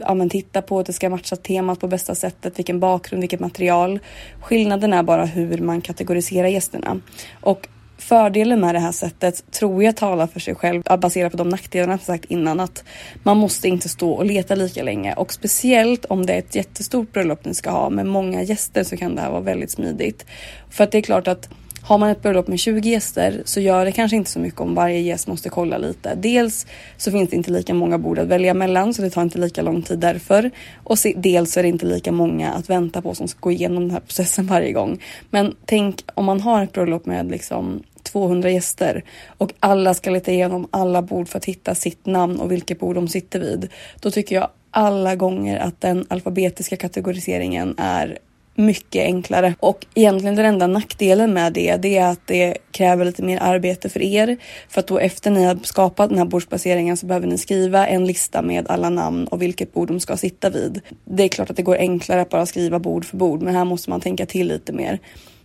ja, 0.00 0.14
men 0.14 0.30
titta 0.30 0.62
på 0.62 0.78
att 0.78 0.86
det 0.86 0.92
ska 0.92 1.10
matcha 1.10 1.36
temat 1.36 1.80
på 1.80 1.88
bästa 1.88 2.14
sättet, 2.14 2.58
vilken 2.58 2.80
bakgrund, 2.80 3.20
vilket 3.20 3.40
material. 3.40 3.98
Skillnaden 4.40 4.92
är 4.92 5.02
bara 5.02 5.24
hur 5.24 5.58
man 5.58 5.80
kategoriserar 5.80 6.48
gästerna. 6.48 7.00
Och 7.40 7.68
fördelen 7.98 8.60
med 8.60 8.74
det 8.74 8.78
här 8.78 8.92
sättet 8.92 9.50
tror 9.50 9.82
jag 9.82 9.96
talar 9.96 10.26
för 10.26 10.40
sig 10.40 10.54
själv 10.54 10.82
baserat 10.98 11.32
på 11.32 11.38
de 11.38 11.48
nackdelarna 11.48 11.92
jag 11.92 12.00
sagt 12.00 12.24
innan 12.24 12.60
att 12.60 12.84
man 13.22 13.36
måste 13.36 13.68
inte 13.68 13.88
stå 13.88 14.10
och 14.10 14.24
leta 14.24 14.54
lika 14.54 14.82
länge 14.82 15.14
och 15.14 15.32
speciellt 15.32 16.04
om 16.04 16.26
det 16.26 16.34
är 16.34 16.38
ett 16.38 16.54
jättestort 16.54 17.12
bröllop 17.12 17.44
ni 17.44 17.54
ska 17.54 17.70
ha 17.70 17.90
med 17.90 18.06
många 18.06 18.42
gäster 18.42 18.84
så 18.84 18.96
kan 18.96 19.14
det 19.14 19.20
här 19.20 19.30
vara 19.30 19.40
väldigt 19.40 19.70
smidigt. 19.70 20.26
För 20.70 20.84
att 20.84 20.92
det 20.92 20.98
är 20.98 21.02
klart 21.02 21.28
att 21.28 21.48
har 21.82 21.98
man 21.98 22.10
ett 22.10 22.22
bröllop 22.22 22.48
med 22.48 22.58
20 22.58 22.90
gäster 22.90 23.42
så 23.44 23.60
gör 23.60 23.84
det 23.84 23.92
kanske 23.92 24.16
inte 24.16 24.30
så 24.30 24.38
mycket 24.38 24.60
om 24.60 24.74
varje 24.74 25.00
gäst 25.00 25.26
måste 25.26 25.48
kolla 25.48 25.78
lite. 25.78 26.14
Dels 26.14 26.66
så 26.96 27.10
finns 27.10 27.30
det 27.30 27.36
inte 27.36 27.50
lika 27.50 27.74
många 27.74 27.98
bord 27.98 28.18
att 28.18 28.28
välja 28.28 28.54
mellan 28.54 28.94
så 28.94 29.02
det 29.02 29.10
tar 29.10 29.22
inte 29.22 29.38
lika 29.38 29.62
lång 29.62 29.82
tid 29.82 29.98
därför. 29.98 30.50
Och 30.84 30.96
dels 31.16 31.52
så 31.52 31.60
är 31.60 31.62
det 31.62 31.68
inte 31.68 31.86
lika 31.86 32.12
många 32.12 32.52
att 32.52 32.70
vänta 32.70 33.02
på 33.02 33.14
som 33.14 33.28
ska 33.28 33.38
gå 33.40 33.52
igenom 33.52 33.82
den 33.82 33.90
här 33.90 34.00
processen 34.00 34.46
varje 34.54 34.72
gång. 34.72 35.02
Men 35.30 35.54
tänk 35.64 36.04
om 36.14 36.24
man 36.24 36.40
har 36.40 36.64
ett 36.64 36.72
bröllop 36.72 37.06
med 37.06 37.30
liksom 37.30 37.82
200 38.02 38.50
gäster 38.50 39.04
och 39.38 39.52
alla 39.60 39.94
ska 39.94 40.10
leta 40.10 40.32
igenom 40.32 40.68
alla 40.70 41.02
bord 41.02 41.28
för 41.28 41.38
att 41.38 41.44
hitta 41.44 41.74
sitt 41.74 42.06
namn 42.06 42.40
och 42.40 42.52
vilket 42.52 42.80
bord 42.80 42.94
de 42.94 43.08
sitter 43.08 43.40
vid. 43.40 43.68
Då 44.00 44.10
tycker 44.10 44.36
jag 44.36 44.48
alla 44.70 45.16
gånger 45.16 45.58
att 45.58 45.80
den 45.80 46.06
alfabetiska 46.08 46.76
kategoriseringen 46.76 47.74
är 47.78 48.18
mycket 48.58 49.02
enklare. 49.02 49.54
Och 49.60 49.86
egentligen 49.94 50.36
den 50.36 50.46
enda 50.46 50.66
nackdelen 50.66 51.32
med 51.32 51.52
det, 51.52 51.76
det 51.76 51.98
är 51.98 52.10
att 52.10 52.26
det 52.26 52.56
kräver 52.70 53.04
lite 53.04 53.22
mer 53.22 53.38
arbete 53.42 53.88
för 53.88 54.02
er. 54.02 54.36
För 54.68 54.80
att 54.80 54.86
då 54.86 54.98
efter 54.98 55.30
ni 55.30 55.44
har 55.44 55.58
skapat 55.62 56.08
den 56.08 56.18
här 56.18 56.24
bordsplaceringen 56.24 56.96
så 56.96 57.06
behöver 57.06 57.26
ni 57.26 57.38
skriva 57.38 57.86
en 57.86 58.06
lista 58.06 58.42
med 58.42 58.68
alla 58.68 58.90
namn 58.90 59.26
och 59.26 59.42
vilket 59.42 59.72
bord 59.72 59.88
de 59.88 60.00
ska 60.00 60.16
sitta 60.16 60.50
vid. 60.50 60.80
Det 61.04 61.22
är 61.22 61.28
klart 61.28 61.50
att 61.50 61.56
det 61.56 61.62
går 61.62 61.76
enklare 61.76 62.20
att 62.20 62.30
bara 62.30 62.46
skriva 62.46 62.78
bord 62.78 63.04
för 63.04 63.16
bord, 63.16 63.42
men 63.42 63.54
här 63.54 63.64
måste 63.64 63.90
man 63.90 64.00
tänka 64.00 64.26
till 64.26 64.48
lite 64.48 64.72
mer. 64.72 64.98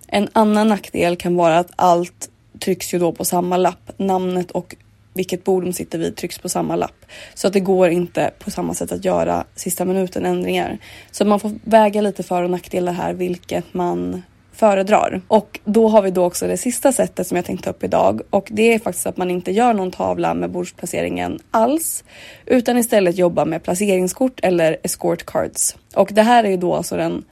En 0.08 0.30
annan 0.34 0.68
nackdel 0.68 1.16
kan 1.16 1.36
vara 1.36 1.60
att 1.60 1.72
allt 1.76 2.30
trycks 2.60 2.94
ju 2.94 3.00
då 3.00 3.12
på 3.12 3.26
samma 3.26 3.58
lapp. 3.58 3.92
Namnet 3.98 4.52
och 4.52 4.76
vilket 5.14 5.44
bord 5.44 5.64
de 5.64 5.74
sitter 5.74 6.00
vid 6.00 6.16
trycks 6.16 6.40
på 6.40 6.50
samma 6.50 6.76
lapp. 6.76 7.06
Så 7.34 7.48
att 7.48 7.54
det 7.54 7.60
går 7.60 7.90
inte 7.90 8.32
på 8.40 8.52
samma 8.52 8.74
sätt 8.74 8.92
att 8.92 9.06
göra 9.06 9.44
sista 9.56 9.86
minuten 9.86 10.26
ändringar. 10.26 10.78
Så 11.12 11.26
man 11.26 11.40
får 11.40 11.52
väga 11.64 12.02
lite 12.02 12.24
för 12.24 12.44
och 12.44 12.50
nackdelar 12.50 12.94
här 12.94 13.14
vilket 13.14 13.74
man 13.74 14.22
föredrar. 14.54 15.22
Och 15.28 15.60
då 15.66 15.88
har 15.88 16.02
vi 16.02 16.12
då 16.12 16.24
också 16.26 16.48
det 16.48 16.58
sista 16.58 16.92
sättet 16.92 17.28
som 17.28 17.36
jag 17.36 17.46
tänkte 17.46 17.64
ta 17.64 17.70
upp 17.70 17.84
idag 17.84 18.22
och 18.30 18.48
det 18.52 18.74
är 18.74 18.80
faktiskt 18.80 19.08
att 19.08 19.18
man 19.18 19.32
inte 19.32 19.52
gör 19.52 19.74
någon 19.74 19.92
tavla 19.92 20.34
med 20.34 20.52
bordsplaceringen 20.52 21.40
alls 21.52 22.04
utan 22.46 22.78
istället 22.78 23.18
jobbar 23.18 23.46
med 23.46 23.64
placeringskort 23.64 24.40
eller 24.44 24.78
escort 24.84 25.26
cards. 25.26 25.76
Och 25.96 26.10
det 26.14 26.22
här 26.22 26.44
är 26.44 26.50
ju 26.50 26.58
då 26.58 26.76
alltså 26.76 26.98
den 26.98 27.24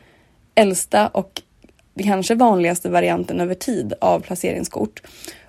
äldsta 0.55 1.07
och 1.07 1.41
kanske 2.03 2.35
vanligaste 2.35 2.89
varianten 2.89 3.41
över 3.41 3.55
tid 3.55 3.93
av 4.01 4.19
placeringskort. 4.19 5.01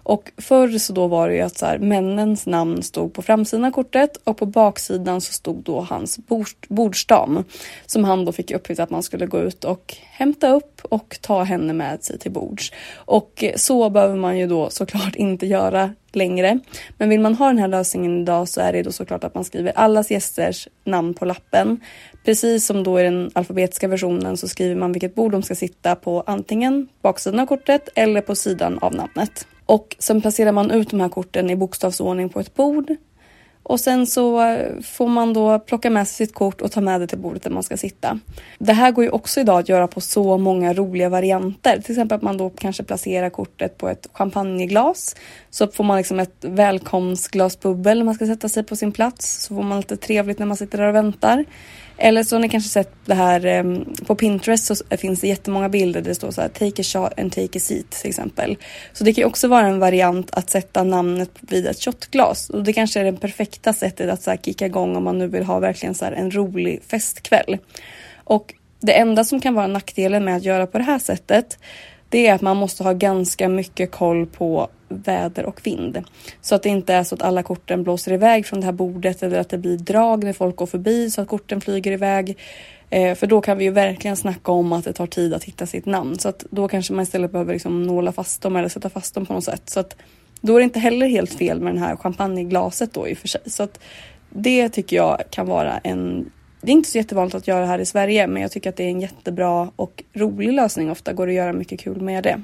Och 0.03 0.33
förr 0.37 0.79
så 0.79 0.93
då 0.93 1.07
var 1.07 1.29
det 1.29 1.35
ju 1.35 1.41
att 1.41 1.59
så 1.59 1.67
här, 1.67 1.79
männens 1.79 2.47
namn 2.47 2.83
stod 2.83 3.13
på 3.13 3.23
framsidan 3.23 3.65
av 3.65 3.71
kortet 3.71 4.17
och 4.25 4.37
på 4.37 4.47
baksidan 4.47 5.21
så 5.21 5.33
stod 5.33 5.63
då 5.63 5.81
hans 5.81 6.19
bordsdam 6.69 7.45
som 7.87 8.05
han 8.05 8.25
då 8.25 8.33
fick 8.33 8.51
uppgift 8.51 8.81
att 8.81 8.91
man 8.91 9.03
skulle 9.03 9.27
gå 9.27 9.39
ut 9.39 9.65
och 9.65 9.97
hämta 10.03 10.49
upp 10.49 10.81
och 10.83 11.19
ta 11.21 11.43
henne 11.43 11.73
med 11.73 12.05
sig 12.05 12.19
till 12.19 12.33
bords. 12.33 12.73
Och 12.95 13.45
så 13.57 13.91
behöver 13.91 14.17
man 14.17 14.39
ju 14.39 14.47
då 14.47 14.71
såklart 14.71 15.15
inte 15.17 15.47
göra 15.47 15.95
längre. 16.13 16.59
Men 16.99 17.09
vill 17.09 17.21
man 17.21 17.35
ha 17.35 17.47
den 17.47 17.59
här 17.59 17.69
lösningen 17.69 18.23
idag 18.23 18.49
så 18.49 18.61
är 18.61 18.73
det 18.73 18.83
då 18.83 18.93
såklart 18.93 19.25
att 19.25 19.35
man 19.35 19.45
skriver 19.45 19.73
allas 19.73 20.11
gästers 20.11 20.69
namn 20.85 21.15
på 21.15 21.25
lappen. 21.25 21.81
Precis 22.25 22.67
som 22.67 22.83
då 22.83 23.01
i 23.01 23.03
den 23.03 23.31
alfabetiska 23.33 23.89
versionen 23.89 24.37
så 24.37 24.49
skriver 24.49 24.77
man 24.77 24.93
vilket 24.93 25.15
bord 25.15 25.33
de 25.33 25.43
ska 25.43 25.55
sitta 25.55 25.95
på 25.95 26.25
antingen 26.27 26.89
baksidan 27.03 27.41
av 27.41 27.47
kortet 27.47 27.89
eller 27.95 28.21
på 28.21 28.35
sidan 28.35 28.79
av 28.79 28.95
namnet. 28.95 29.47
Och 29.73 29.97
sen 29.99 30.21
placerar 30.21 30.53
man 30.53 30.71
ut 30.71 30.91
de 30.91 31.01
här 31.01 31.09
korten 31.09 31.51
i 31.51 31.57
bokstavsordning 31.57 32.29
på 32.29 32.41
ett 32.41 32.55
bord. 32.55 32.97
Och 33.63 33.81
sen 33.81 34.07
så 34.07 34.43
eh, 34.43 34.81
får 34.83 35.09
man 35.09 35.33
då 35.33 35.59
plocka 35.59 35.91
med 35.91 36.09
sig 36.09 36.27
sitt 36.27 36.35
kort 36.35 36.61
och 36.61 36.73
ta 36.73 36.81
med 36.81 37.01
det 37.01 37.07
till 37.07 37.19
bordet 37.19 37.43
där 37.43 37.51
man 37.51 37.63
ska 37.63 37.77
sitta. 37.77 38.19
Det 38.59 38.73
här 38.73 38.91
går 38.91 39.05
ju 39.05 39.11
också 39.11 39.41
idag 39.41 39.59
att 39.59 39.69
göra 39.69 39.87
på 39.87 40.01
så 40.01 40.39
många 40.39 40.75
roliga 40.75 41.09
varianter. 41.09 41.81
Till 41.81 41.93
exempel 41.93 42.17
att 42.17 42.23
man 42.23 42.37
då 42.37 42.51
kanske 42.51 42.83
placerar 42.83 43.31
kortet 43.31 43.79
på 43.79 43.89
ett 43.89 44.09
champagneglas. 44.13 45.17
Så 45.51 45.67
får 45.69 45.85
man 45.85 45.97
liksom 45.97 46.21
ett 46.21 46.37
välkomstglas 46.41 47.61
bubbel 47.61 47.99
när 47.99 48.05
man 48.05 48.15
ska 48.15 48.27
sätta 48.27 48.49
sig 48.49 48.63
på 48.63 48.77
sin 48.77 48.93
plats. 48.93 49.43
Så 49.43 49.55
får 49.55 49.63
man 49.63 49.77
lite 49.79 49.97
trevligt 49.97 50.39
när 50.39 50.47
man 50.47 50.57
sitter 50.57 50.79
där 50.79 50.89
och 50.89 50.95
väntar. 50.95 51.45
Eller 52.05 52.23
så 52.23 52.37
har 52.37 52.41
ni 52.41 52.49
kanske 52.49 52.71
sett 52.71 52.93
det 53.05 53.15
här 53.15 53.47
um, 53.47 53.95
på 54.07 54.15
Pinterest 54.15 54.67
så 54.67 54.75
finns 54.97 55.21
det 55.21 55.29
jättemånga 55.29 55.69
bilder 55.69 56.01
där 56.01 56.09
det 56.09 56.15
står 56.15 56.31
så 56.31 56.41
här 56.41 56.49
take 56.49 56.83
a 56.83 56.85
shot 56.85 57.21
and 57.21 57.33
take 57.33 57.59
a 57.59 57.61
seat 57.61 57.91
till 57.91 58.09
exempel. 58.09 58.57
Så 58.93 59.05
det 59.05 59.13
kan 59.13 59.23
ju 59.23 59.27
också 59.27 59.49
vara 59.49 59.67
en 59.67 59.79
variant 59.79 60.31
att 60.31 60.51
sätta 60.51 60.85
namnet 60.85 61.31
vid 61.41 61.67
ett 61.67 61.85
shotglas 61.85 62.51
och 62.51 62.63
det 62.63 62.73
kanske 62.73 63.01
är 63.01 63.05
det 63.05 63.13
perfekta 63.13 63.73
sättet 63.73 64.11
att 64.11 64.23
så 64.23 64.31
här 64.31 64.37
kicka 64.37 64.67
igång 64.67 64.97
om 64.97 65.05
man 65.05 65.19
nu 65.19 65.27
vill 65.27 65.45
ha 65.45 65.59
verkligen 65.59 65.95
så 65.95 66.05
här 66.05 66.13
en 66.13 66.31
rolig 66.31 66.83
festkväll. 66.87 67.59
Och 68.25 68.55
det 68.81 68.93
enda 68.93 69.25
som 69.25 69.41
kan 69.41 69.55
vara 69.55 69.67
nackdelen 69.67 70.25
med 70.25 70.37
att 70.37 70.45
göra 70.45 70.67
på 70.67 70.79
det 70.79 70.85
här 70.85 70.99
sättet 70.99 71.59
det 72.09 72.27
är 72.27 72.35
att 72.35 72.41
man 72.41 72.57
måste 72.57 72.85
ha 72.85 72.93
ganska 72.93 73.49
mycket 73.49 73.91
koll 73.91 74.27
på 74.27 74.69
väder 74.93 75.47
och 75.47 75.61
vind. 75.67 76.05
Så 76.41 76.55
att 76.55 76.63
det 76.63 76.69
inte 76.69 76.95
är 76.95 77.05
så 77.05 77.15
att 77.15 77.23
alla 77.23 77.43
korten 77.43 77.83
blåser 77.83 78.13
iväg 78.13 78.47
från 78.47 78.61
det 78.61 78.67
här 78.67 78.73
bordet 78.73 79.23
eller 79.23 79.39
att 79.39 79.49
det 79.49 79.59
blir 79.59 79.77
drag 79.77 80.25
när 80.25 80.33
folk 80.33 80.57
går 80.57 80.67
förbi 80.67 81.11
så 81.11 81.21
att 81.21 81.29
korten 81.29 81.61
flyger 81.61 81.93
iväg. 81.93 82.39
Eh, 82.91 83.15
för 83.15 83.27
då 83.27 83.41
kan 83.41 83.59
vi 83.59 83.65
ju 83.65 83.71
verkligen 83.71 84.17
snacka 84.17 84.53
om 84.53 84.73
att 84.73 84.85
det 84.85 84.93
tar 84.93 85.07
tid 85.07 85.35
att 85.35 85.45
hitta 85.45 85.67
sitt 85.67 85.87
namn. 85.87 86.19
Så 86.19 86.29
att 86.29 86.45
då 86.51 86.69
kanske 86.69 86.93
man 86.93 87.03
istället 87.03 87.33
behöver 87.33 87.53
liksom 87.53 87.83
nåla 87.83 88.13
fast 88.13 88.43
dem 88.43 88.57
eller 88.57 88.69
sätta 88.69 88.91
fast 88.91 89.15
dem 89.15 89.27
på 89.27 89.33
något 89.33 89.45
sätt. 89.45 89.71
Så 89.71 89.81
att 89.81 89.97
då 90.41 90.55
är 90.55 90.59
det 90.59 90.65
inte 90.65 90.81
heller 90.81 91.07
helt 91.07 91.35
fel 91.35 91.61
med 91.61 91.75
det 91.75 91.81
här 91.81 91.97
champagneglaset 91.97 92.95
då 92.95 93.09
i 93.09 93.15
och 93.15 93.19
för 93.19 93.29
sig. 93.29 93.41
Så 93.47 93.63
att 93.63 93.81
det 94.31 94.69
tycker 94.69 94.97
jag 94.97 95.23
kan 95.31 95.47
vara 95.47 95.79
en 95.79 96.31
det 96.65 96.71
är 96.71 96.73
inte 96.73 96.91
så 96.91 96.99
jättevanligt 96.99 97.35
att 97.35 97.49
göra 97.49 97.67
här 97.67 97.79
i 97.79 97.87
Sverige 97.87 98.27
men 98.27 98.43
jag 98.43 98.51
tycker 98.51 98.71
att 98.71 98.77
det 98.77 98.85
är 98.85 98.89
en 98.89 99.01
jättebra 99.01 99.71
och 99.77 100.05
rolig 100.13 100.53
lösning. 100.53 100.91
Ofta 100.91 101.13
går 101.13 101.27
det 101.27 101.33
att 101.33 101.37
göra 101.37 101.53
mycket 101.53 101.81
kul 101.81 102.01
med 102.01 102.25
det. 102.25 102.41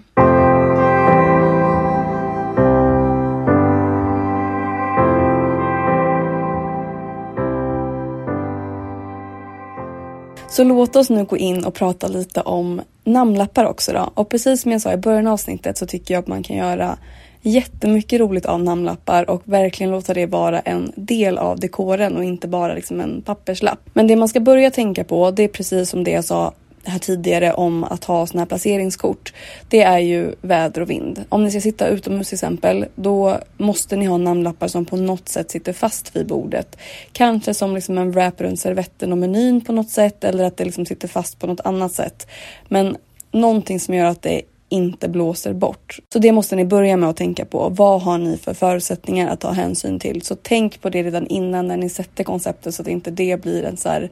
Så 10.59 10.65
låt 10.65 10.97
oss 10.97 11.11
nu 11.11 11.25
gå 11.25 11.37
in 11.37 11.65
och 11.65 11.75
prata 11.75 12.09
lite 12.09 12.41
om 12.41 12.81
namnlappar 13.05 13.65
också 13.65 13.93
då. 13.93 14.11
Och 14.15 14.29
precis 14.29 14.62
som 14.62 14.73
jag 14.73 14.81
sa 14.81 14.93
i 14.93 14.97
början 14.97 15.27
av 15.27 15.33
avsnittet 15.33 15.79
så 15.79 15.87
tycker 15.87 16.15
jag 16.15 16.21
att 16.21 16.27
man 16.27 16.43
kan 16.43 16.57
göra 16.57 16.99
jättemycket 17.43 18.21
roligt 18.21 18.47
av 18.47 18.62
namnlappar 18.62 19.31
och 19.31 19.43
verkligen 19.45 19.91
låta 19.93 20.15
det 20.15 20.27
vara 20.27 20.61
en 20.61 20.93
del 20.97 21.38
av 21.38 21.61
dekoren 21.61 22.17
och 22.17 22.25
inte 22.25 22.49
bara 22.49 22.75
liksom 22.75 23.00
en 23.00 23.23
papperslapp. 23.23 23.79
Men 23.93 24.07
det 24.07 24.17
man 24.17 24.29
ska 24.29 24.41
börja 24.41 24.71
tänka 24.71 25.05
på, 25.05 25.31
det 25.31 25.43
är 25.43 25.49
precis 25.49 25.91
som 25.91 26.05
det 26.05 26.11
jag 26.11 26.25
sa 26.25 26.53
här 26.85 26.99
tidigare 26.99 27.52
om 27.52 27.85
att 27.85 28.04
ha 28.04 28.26
såna 28.26 28.40
här 28.40 28.47
placeringskort. 28.47 29.32
Det 29.68 29.82
är 29.82 29.99
ju 29.99 30.35
väder 30.40 30.80
och 30.80 30.90
vind. 30.90 31.25
Om 31.28 31.44
ni 31.44 31.50
ska 31.50 31.61
sitta 31.61 31.88
utomhus 31.88 32.28
till 32.28 32.37
exempel, 32.37 32.87
då 32.94 33.38
måste 33.56 33.97
ni 33.97 34.06
ha 34.06 34.16
namnlappar 34.16 34.68
som 34.68 34.85
på 34.85 34.97
något 34.97 35.28
sätt 35.28 35.50
sitter 35.50 35.73
fast 35.73 36.16
vid 36.16 36.26
bordet. 36.26 36.78
Kanske 37.12 37.54
som 37.54 37.75
liksom 37.75 37.99
en 37.99 38.12
wrap 38.12 38.40
runt 38.40 38.61
servetten 38.61 39.12
och 39.12 39.18
menyn 39.18 39.61
på 39.61 39.73
något 39.73 39.90
sätt 39.90 40.25
eller 40.25 40.44
att 40.44 40.56
det 40.56 40.64
liksom 40.64 40.87
sitter 40.87 41.08
fast 41.08 41.38
på 41.38 41.47
något 41.47 41.61
annat 41.61 41.92
sätt. 41.92 42.26
Men 42.68 42.97
någonting 43.30 43.80
som 43.80 43.94
gör 43.94 44.06
att 44.06 44.23
det 44.23 44.42
inte 44.68 45.08
blåser 45.08 45.52
bort. 45.52 45.99
Så 46.12 46.18
det 46.18 46.32
måste 46.32 46.56
ni 46.56 46.64
börja 46.64 46.97
med 46.97 47.08
att 47.08 47.16
tänka 47.16 47.44
på. 47.44 47.68
Vad 47.68 48.02
har 48.02 48.18
ni 48.18 48.37
för 48.37 48.54
förutsättningar 48.54 49.28
att 49.28 49.40
ta 49.40 49.50
hänsyn 49.50 49.99
till? 49.99 50.23
Så 50.23 50.37
tänk 50.42 50.80
på 50.80 50.90
det 50.90 51.02
redan 51.02 51.26
innan 51.26 51.68
när 51.68 51.76
ni 51.76 51.88
sätter 51.88 52.25
konceptet 52.25 52.75
så 52.75 52.82
att 52.82 52.88
inte 52.88 53.11
det 53.11 53.42
blir 53.42 53.64
en 53.64 53.76
så 53.76 53.88
här 53.88 54.11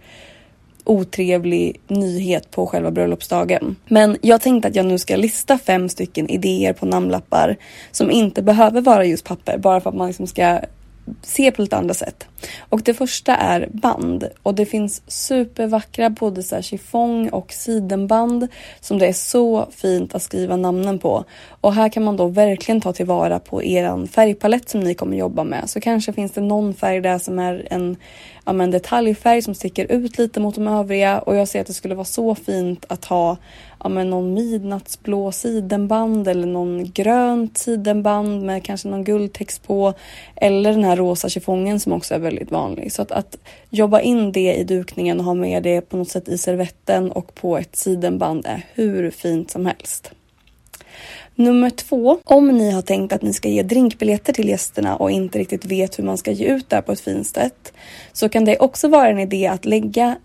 otrevlig 0.87 1.81
nyhet 1.89 2.51
på 2.51 2.67
själva 2.67 2.91
bröllopsdagen. 2.91 3.77
Men 3.89 4.17
jag 4.23 4.41
tänkte 4.41 4.69
att 4.69 4.77
jag 4.77 4.87
nu 4.87 4.99
ska 4.99 5.17
lista 5.17 5.59
fem 5.59 5.89
stycken 5.89 6.31
idéer 6.31 6.73
på 6.73 6.87
namnlappar 6.87 7.57
som 7.91 8.11
inte 8.11 8.43
behöver 8.43 8.81
vara 8.81 9.05
just 9.05 9.25
papper 9.25 9.59
bara 9.59 9.81
för 9.81 9.91
att 9.91 9.97
man 9.97 10.07
liksom 10.07 10.27
ska 10.27 10.61
se 11.23 11.53
på 11.53 11.63
lite 11.63 11.77
andra 11.77 11.95
sätt. 11.95 12.27
Och 12.59 12.83
det 12.83 12.95
första 12.95 13.37
är 13.37 13.69
band 13.73 14.29
och 14.43 14.55
det 14.55 14.67
finns 14.67 15.03
supervackra 15.07 16.11
både 16.11 16.43
så 16.43 16.55
här 16.55 16.63
chiffong 16.63 17.29
och 17.29 17.53
sidenband 17.53 18.49
som 18.81 18.99
det 18.99 19.07
är 19.07 19.13
så 19.13 19.69
fint 19.71 20.15
att 20.15 20.23
skriva 20.23 20.57
namnen 20.57 20.99
på. 20.99 21.25
Och 21.61 21.75
här 21.75 21.89
kan 21.89 22.05
man 22.05 22.17
då 22.17 22.27
verkligen 22.27 22.81
ta 22.81 22.93
tillvara 22.93 23.39
på 23.39 23.63
eran 23.63 24.09
färgpalett 24.09 24.69
som 24.69 24.81
ni 24.81 24.95
kommer 24.95 25.17
jobba 25.17 25.45
med. 25.45 25.71
Så 25.71 25.81
kanske 25.81 26.13
finns 26.13 26.33
det 26.33 26.41
någon 26.41 26.75
färg 26.75 27.01
där 27.01 27.19
som 27.19 27.39
är 27.39 27.67
en 27.71 27.97
ja, 28.47 28.53
men 28.53 28.71
detaljfärg 28.71 29.43
som 29.43 29.55
sticker 29.55 29.93
ut 29.93 30.19
lite 30.19 30.41
mot 30.41 30.55
de 30.55 30.69
övriga 30.69 31.19
och 31.19 31.37
jag 31.37 31.49
ser 31.49 31.61
att 31.61 31.67
det 31.67 31.73
skulle 31.73 31.95
vara 31.95 32.05
så 32.05 32.35
fint 32.35 32.85
att 32.89 33.05
ha 33.05 33.37
ja, 33.83 33.89
men 33.89 34.11
någon 34.11 34.35
midnattsblå 34.35 35.33
sidenband 35.33 36.29
eller 36.29 36.47
någon 36.47 36.93
grönt 36.93 37.59
sidenband 37.59 38.43
med 38.43 38.65
kanske 38.65 38.89
någon 38.89 39.05
guldtext 39.05 39.67
på 39.67 39.95
eller 40.37 40.73
den 40.73 40.85
här 40.85 40.97
rosa 40.97 41.29
chiffongen 41.29 41.81
som 41.81 41.93
också 41.93 42.15
är 42.15 42.19
väldigt 42.19 42.36
vanlig. 42.45 42.93
Så 42.93 43.03
att, 43.03 43.13
att 43.13 43.39
jobba 43.71 44.01
in 44.01 44.33
det 44.33 44.55
i 44.55 44.65
dukningen 44.65 45.19
och 45.19 45.25
ha 45.25 45.35
med 45.35 45.63
det 45.63 45.81
på 45.81 45.97
något 45.97 46.09
sätt 46.09 46.29
i 46.29 46.39
servetten 46.39 47.13
och 47.13 47.35
på 47.35 47.59
ett 47.59 47.77
sidenband 47.77 48.47
är 48.47 48.67
hur 48.75 49.11
fint 49.11 49.51
som 49.51 49.67
helst. 49.67 50.13
Nummer 51.35 51.71
två, 51.71 52.19
om 52.25 52.49
ni 52.49 52.71
har 52.71 52.83
tänkt 52.83 53.13
att 53.13 53.23
ni 53.23 53.33
ska 53.33 53.49
ge 53.49 53.63
drinkbiljetter 53.63 54.33
till 54.33 54.49
gästerna 54.49 54.97
och 54.97 55.11
inte 55.11 55.39
riktigt 55.39 55.65
vet 55.65 55.99
hur 55.99 56.05
man 56.05 56.19
ska 56.19 56.31
ge 56.31 56.47
ut 56.47 56.71
det 56.71 56.77
här 56.77 56.83
på 56.83 56.93
ett 56.93 57.01
fint 57.01 57.27
sätt 57.27 57.73
så 58.13 58.29
kan 58.29 58.45
det 58.45 58.59
också 58.59 58.89
vara 58.89 59.09
en 59.09 59.19
idé 59.19 59.47
att 59.47 59.65
lägga 59.65 60.17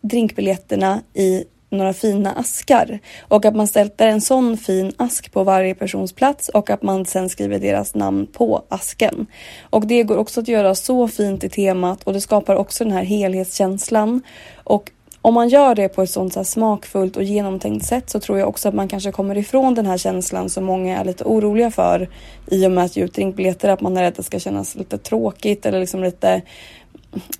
drinkbiljetterna 0.00 1.02
i 1.14 1.44
några 1.70 1.92
fina 1.92 2.32
askar 2.32 2.98
och 3.28 3.44
att 3.44 3.56
man 3.56 3.66
ställer 3.66 4.06
en 4.06 4.20
sån 4.20 4.56
fin 4.56 4.92
ask 4.96 5.32
på 5.32 5.44
varje 5.44 5.74
persons 5.74 6.12
plats 6.12 6.48
och 6.48 6.70
att 6.70 6.82
man 6.82 7.06
sen 7.06 7.28
skriver 7.28 7.58
deras 7.58 7.94
namn 7.94 8.26
på 8.26 8.64
asken. 8.68 9.26
Och 9.70 9.86
det 9.86 10.02
går 10.02 10.16
också 10.16 10.40
att 10.40 10.48
göra 10.48 10.74
så 10.74 11.08
fint 11.08 11.44
i 11.44 11.48
temat 11.48 12.02
och 12.02 12.12
det 12.12 12.20
skapar 12.20 12.56
också 12.56 12.84
den 12.84 12.92
här 12.92 13.04
helhetskänslan. 13.04 14.22
Och 14.64 14.90
om 15.22 15.34
man 15.34 15.48
gör 15.48 15.74
det 15.74 15.88
på 15.88 16.02
ett 16.02 16.10
sånt 16.10 16.32
så 16.32 16.44
smakfullt 16.44 17.16
och 17.16 17.22
genomtänkt 17.22 17.86
sätt 17.86 18.10
så 18.10 18.20
tror 18.20 18.38
jag 18.38 18.48
också 18.48 18.68
att 18.68 18.74
man 18.74 18.88
kanske 18.88 19.12
kommer 19.12 19.38
ifrån 19.38 19.74
den 19.74 19.86
här 19.86 19.98
känslan 19.98 20.50
som 20.50 20.64
många 20.64 20.98
är 20.98 21.04
lite 21.04 21.24
oroliga 21.24 21.70
för 21.70 22.08
i 22.46 22.66
och 22.66 22.70
med 22.70 22.84
att 22.84 22.96
ge 22.96 23.04
ut 23.04 23.14
drinkbiljetter, 23.14 23.68
att 23.68 23.80
man 23.80 23.96
är 23.96 24.02
rädd 24.02 24.08
att 24.08 24.16
det 24.16 24.22
ska 24.22 24.38
kännas 24.38 24.74
lite 24.74 24.98
tråkigt 24.98 25.66
eller 25.66 25.80
liksom 25.80 26.02
lite 26.02 26.42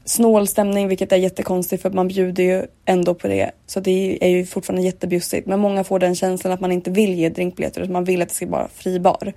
snål 0.05 0.47
stämning, 0.47 0.89
vilket 0.89 1.13
är 1.13 1.17
jättekonstigt 1.17 1.83
för 1.83 1.91
man 1.91 2.09
bjuder 2.09 2.45
ju 2.45 2.67
ändå 2.85 3.15
på 3.15 3.29
det. 3.29 3.51
Så 3.67 3.81
det 3.81 4.19
är 4.21 4.29
ju 4.29 4.47
fortfarande 4.47 4.83
jättebjussigt. 4.83 5.47
Men 5.47 5.61
många 5.61 5.85
får 5.85 5.99
den 5.99 6.15
känslan 6.15 6.53
att 6.53 6.61
man 6.61 6.73
inte 6.73 6.91
vill 6.91 7.15
ge 7.15 7.29
drinkbiljetter, 7.29 7.81
utan 7.81 7.93
man 7.93 8.05
vill 8.05 8.23
att 8.23 8.29
det 8.29 8.35
ska 8.35 8.47
vara 8.47 8.69
fri 8.75 9.01
bar. 9.01 9.33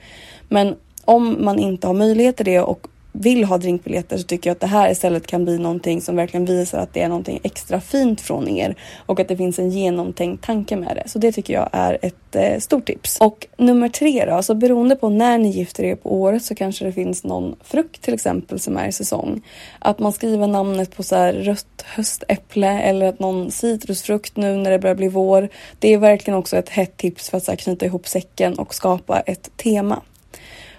Men 0.49 0.75
om 1.05 1.45
man 1.45 1.59
inte 1.59 1.87
har 1.87 1.93
möjlighet 1.93 2.37
till 2.37 2.45
det 2.45 2.59
och 2.59 2.87
vill 3.15 3.43
ha 3.43 3.57
drinkbiljetter 3.57 4.17
så 4.17 4.23
tycker 4.23 4.49
jag 4.49 4.55
att 4.55 4.61
det 4.61 4.67
här 4.67 4.91
istället 4.91 5.27
kan 5.27 5.45
bli 5.45 5.57
någonting 5.57 6.01
som 6.01 6.15
verkligen 6.15 6.45
visar 6.45 6.79
att 6.79 6.93
det 6.93 7.01
är 7.01 7.09
någonting 7.09 7.39
extra 7.43 7.81
fint 7.81 8.21
från 8.21 8.47
er 8.47 8.75
och 9.05 9.19
att 9.19 9.27
det 9.27 9.37
finns 9.37 9.59
en 9.59 9.69
genomtänkt 9.69 10.43
tanke 10.43 10.75
med 10.75 10.95
det. 10.95 11.09
Så 11.09 11.19
det 11.19 11.31
tycker 11.31 11.53
jag 11.53 11.69
är 11.71 11.97
ett 12.01 12.35
eh, 12.35 12.59
stort 12.59 12.85
tips. 12.85 13.17
Och 13.21 13.47
nummer 13.57 13.89
tre 13.89 14.25
då, 14.25 14.31
alltså 14.31 14.53
beroende 14.53 14.95
på 14.95 15.09
när 15.09 15.37
ni 15.37 15.49
gifter 15.49 15.83
er 15.83 15.95
på 15.95 16.21
året 16.21 16.43
så 16.43 16.55
kanske 16.55 16.85
det 16.85 16.91
finns 16.91 17.23
någon 17.23 17.55
frukt 17.63 18.01
till 18.01 18.13
exempel 18.13 18.59
som 18.59 18.77
är 18.77 18.87
i 18.87 18.91
säsong. 18.91 19.41
Att 19.79 19.99
man 19.99 20.13
skriver 20.13 20.47
namnet 20.47 20.95
på 20.95 21.03
så 21.03 21.15
här 21.15 21.33
rött 21.33 21.85
höstäpple 21.85 22.81
eller 22.81 23.05
att 23.05 23.19
någon 23.19 23.51
citrusfrukt 23.51 24.37
nu 24.37 24.57
när 24.57 24.71
det 24.71 24.79
börjar 24.79 24.95
bli 24.95 25.07
vår. 25.07 25.49
Det 25.79 25.93
är 25.93 25.97
verkligen 25.97 26.39
också 26.39 26.57
ett 26.57 26.69
hett 26.69 26.97
tips 26.97 27.29
för 27.29 27.37
att 27.37 27.43
så 27.43 27.51
här, 27.51 27.57
knyta 27.57 27.85
ihop 27.85 28.07
säcken 28.07 28.59
och 28.59 28.73
skapa 28.73 29.19
ett 29.19 29.49
tema. 29.57 30.01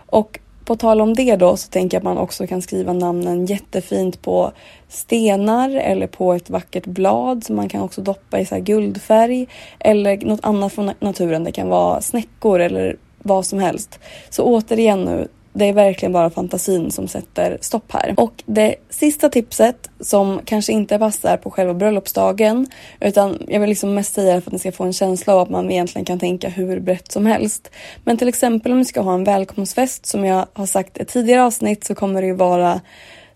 Och 0.06 0.38
på 0.64 0.76
tal 0.76 1.00
om 1.00 1.14
det 1.14 1.36
då 1.36 1.56
så 1.56 1.68
tänker 1.68 1.96
jag 1.96 2.00
att 2.00 2.04
man 2.04 2.18
också 2.18 2.46
kan 2.46 2.62
skriva 2.62 2.92
namnen 2.92 3.46
jättefint 3.46 4.22
på 4.22 4.52
stenar 4.88 5.70
eller 5.70 6.06
på 6.06 6.32
ett 6.32 6.50
vackert 6.50 6.86
blad 6.86 7.44
som 7.44 7.56
man 7.56 7.68
kan 7.68 7.82
också 7.82 8.00
doppa 8.00 8.40
i 8.40 8.46
så 8.46 8.58
guldfärg 8.58 9.46
eller 9.78 10.16
något 10.16 10.44
annat 10.44 10.72
från 10.72 10.90
naturen. 11.00 11.44
Det 11.44 11.52
kan 11.52 11.68
vara 11.68 12.00
snäckor 12.00 12.60
eller 12.60 12.96
vad 13.18 13.46
som 13.46 13.58
helst. 13.58 14.00
Så 14.30 14.42
återigen 14.42 15.04
nu, 15.04 15.28
det 15.54 15.64
är 15.64 15.72
verkligen 15.72 16.12
bara 16.12 16.30
fantasin 16.30 16.90
som 16.90 17.08
sätter 17.08 17.58
stopp 17.60 17.92
här. 17.92 18.14
Och 18.16 18.42
det 18.46 18.74
sista 18.90 19.28
tipset 19.28 19.90
som 20.00 20.40
kanske 20.44 20.72
inte 20.72 20.98
passar 20.98 21.36
på 21.36 21.50
själva 21.50 21.74
bröllopsdagen 21.74 22.66
utan 23.00 23.38
jag 23.48 23.60
vill 23.60 23.68
liksom 23.68 23.94
mest 23.94 24.14
säga 24.14 24.40
för 24.40 24.50
att 24.50 24.52
ni 24.52 24.58
ska 24.58 24.72
få 24.72 24.84
en 24.84 24.92
känsla 24.92 25.34
av 25.34 25.40
att 25.40 25.50
man 25.50 25.70
egentligen 25.70 26.04
kan 26.04 26.18
tänka 26.18 26.48
hur 26.48 26.80
brett 26.80 27.12
som 27.12 27.26
helst. 27.26 27.70
Men 28.04 28.16
till 28.16 28.28
exempel 28.28 28.72
om 28.72 28.78
ni 28.78 28.84
ska 28.84 29.00
ha 29.00 29.14
en 29.14 29.24
välkomstfest 29.24 30.06
som 30.06 30.24
jag 30.24 30.46
har 30.52 30.66
sagt 30.66 30.98
i 30.98 31.00
ett 31.00 31.08
tidigare 31.08 31.42
avsnitt 31.42 31.84
så 31.84 31.94
kommer 31.94 32.20
det 32.20 32.26
ju 32.26 32.34
vara 32.34 32.80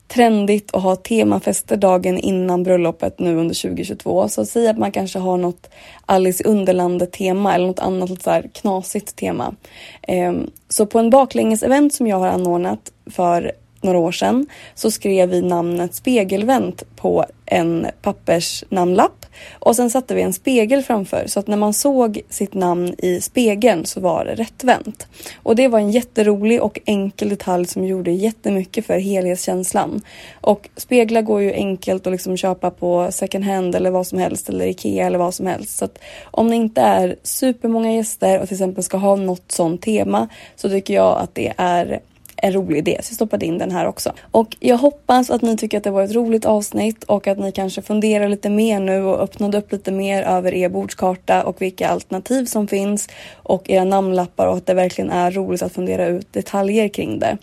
trendigt 0.08 0.74
att 0.74 0.82
ha 0.82 0.96
temafester 0.96 1.76
dagen 1.76 2.18
innan 2.18 2.62
bröllopet 2.62 3.18
nu 3.18 3.36
under 3.36 3.62
2022. 3.62 4.28
Så 4.28 4.44
säg 4.44 4.68
att 4.68 4.78
man 4.78 4.92
kanske 4.92 5.18
har 5.18 5.36
något 5.36 5.70
Alice 6.06 6.42
i 6.44 6.46
Underlandet 6.46 7.12
tema 7.12 7.54
eller 7.54 7.66
något 7.66 7.78
annat 7.78 8.22
så 8.22 8.30
här 8.30 8.50
knasigt 8.54 9.16
tema. 9.16 9.54
Ehm, 10.02 10.50
så 10.68 10.86
på 10.86 10.98
en 10.98 11.10
baklänges-event 11.10 11.92
som 11.92 12.06
jag 12.06 12.18
har 12.18 12.28
anordnat 12.28 12.92
för 13.10 13.52
några 13.80 13.98
år 13.98 14.12
sedan 14.12 14.46
så 14.74 14.90
skrev 14.90 15.28
vi 15.28 15.42
namnet 15.42 15.94
Spegelvänt 15.94 16.82
på 16.96 17.24
en 17.46 17.86
pappersnamnlapp 18.02 19.26
och 19.52 19.76
sen 19.76 19.90
satte 19.90 20.14
vi 20.14 20.22
en 20.22 20.32
spegel 20.32 20.82
framför 20.82 21.24
så 21.26 21.40
att 21.40 21.46
när 21.46 21.56
man 21.56 21.74
såg 21.74 22.20
sitt 22.28 22.54
namn 22.54 22.94
i 22.98 23.20
spegeln 23.20 23.86
så 23.86 24.00
var 24.00 24.24
det 24.24 24.34
rättvänt. 24.34 25.06
Och 25.42 25.56
det 25.56 25.68
var 25.68 25.78
en 25.78 25.90
jätterolig 25.90 26.62
och 26.62 26.78
enkel 26.84 27.28
detalj 27.28 27.66
som 27.66 27.84
gjorde 27.84 28.10
jättemycket 28.10 28.86
för 28.86 28.98
helhetskänslan. 28.98 30.00
Och 30.40 30.68
speglar 30.76 31.22
går 31.22 31.42
ju 31.42 31.52
enkelt 31.52 32.06
att 32.06 32.12
liksom 32.12 32.36
köpa 32.36 32.70
på 32.70 33.08
second 33.10 33.44
hand 33.44 33.74
eller 33.74 33.90
vad 33.90 34.06
som 34.06 34.18
helst 34.18 34.48
eller 34.48 34.66
Ikea 34.66 35.06
eller 35.06 35.18
vad 35.18 35.34
som 35.34 35.46
helst. 35.46 35.78
Så 35.78 35.84
att 35.84 35.98
om 36.24 36.50
det 36.50 36.56
inte 36.56 36.80
är 36.80 37.16
supermånga 37.22 37.92
gäster 37.92 38.40
och 38.40 38.48
till 38.48 38.54
exempel 38.54 38.84
ska 38.84 38.96
ha 38.96 39.16
något 39.16 39.52
sånt 39.52 39.82
tema 39.82 40.28
så 40.56 40.68
tycker 40.68 40.94
jag 40.94 41.18
att 41.18 41.34
det 41.34 41.52
är 41.56 42.00
en 42.42 42.52
rolig 42.52 42.78
idé. 42.78 42.98
Så 43.02 43.10
jag 43.10 43.14
stoppade 43.14 43.46
in 43.46 43.58
den 43.58 43.70
här 43.70 43.86
också. 43.86 44.12
Och 44.30 44.56
jag 44.60 44.76
hoppas 44.76 45.30
att 45.30 45.42
ni 45.42 45.56
tycker 45.56 45.78
att 45.78 45.84
det 45.84 45.90
var 45.90 46.02
ett 46.02 46.14
roligt 46.14 46.44
avsnitt 46.44 47.04
och 47.04 47.26
att 47.26 47.38
ni 47.38 47.52
kanske 47.52 47.82
funderar 47.82 48.28
lite 48.28 48.50
mer 48.50 48.80
nu 48.80 49.02
och 49.02 49.20
öppnade 49.20 49.58
upp 49.58 49.72
lite 49.72 49.92
mer 49.92 50.22
över 50.22 50.54
er 50.54 50.68
bordskarta 50.68 51.42
och 51.42 51.62
vilka 51.62 51.88
alternativ 51.88 52.44
som 52.44 52.68
finns 52.68 53.08
och 53.34 53.70
era 53.70 53.84
namnlappar 53.84 54.46
och 54.46 54.56
att 54.56 54.66
det 54.66 54.74
verkligen 54.74 55.10
är 55.10 55.30
roligt 55.30 55.62
att 55.62 55.72
fundera 55.72 56.06
ut 56.06 56.32
detaljer 56.32 56.88
kring 56.88 57.18
det. 57.18 57.38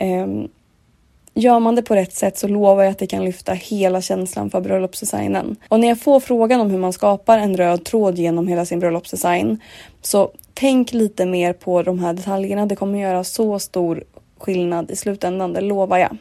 Um, 0.00 0.48
Gör 1.38 1.58
man 1.58 1.74
det 1.74 1.82
på 1.82 1.94
rätt 1.94 2.14
sätt 2.14 2.38
så 2.38 2.48
lovar 2.48 2.82
jag 2.82 2.90
att 2.90 2.98
det 2.98 3.06
kan 3.06 3.24
lyfta 3.24 3.52
hela 3.52 4.00
känslan 4.00 4.50
för 4.50 4.60
bröllopsdesignen. 4.60 5.56
Och 5.68 5.80
när 5.80 5.88
jag 5.88 6.00
får 6.00 6.20
frågan 6.20 6.60
om 6.60 6.70
hur 6.70 6.78
man 6.78 6.92
skapar 6.92 7.38
en 7.38 7.56
röd 7.56 7.84
tråd 7.84 8.18
genom 8.18 8.48
hela 8.48 8.64
sin 8.64 8.80
bröllopsdesign 8.80 9.60
så 10.02 10.30
tänk 10.54 10.92
lite 10.92 11.26
mer 11.26 11.52
på 11.52 11.82
de 11.82 11.98
här 11.98 12.12
detaljerna. 12.12 12.66
Det 12.66 12.76
kommer 12.76 12.98
göra 12.98 13.24
så 13.24 13.58
stor 13.58 14.04
skillnad 14.38 14.90
i 14.90 14.96
slutändan, 14.96 15.52
det 15.52 15.60
lovar 15.60 15.98
jag. 15.98 16.16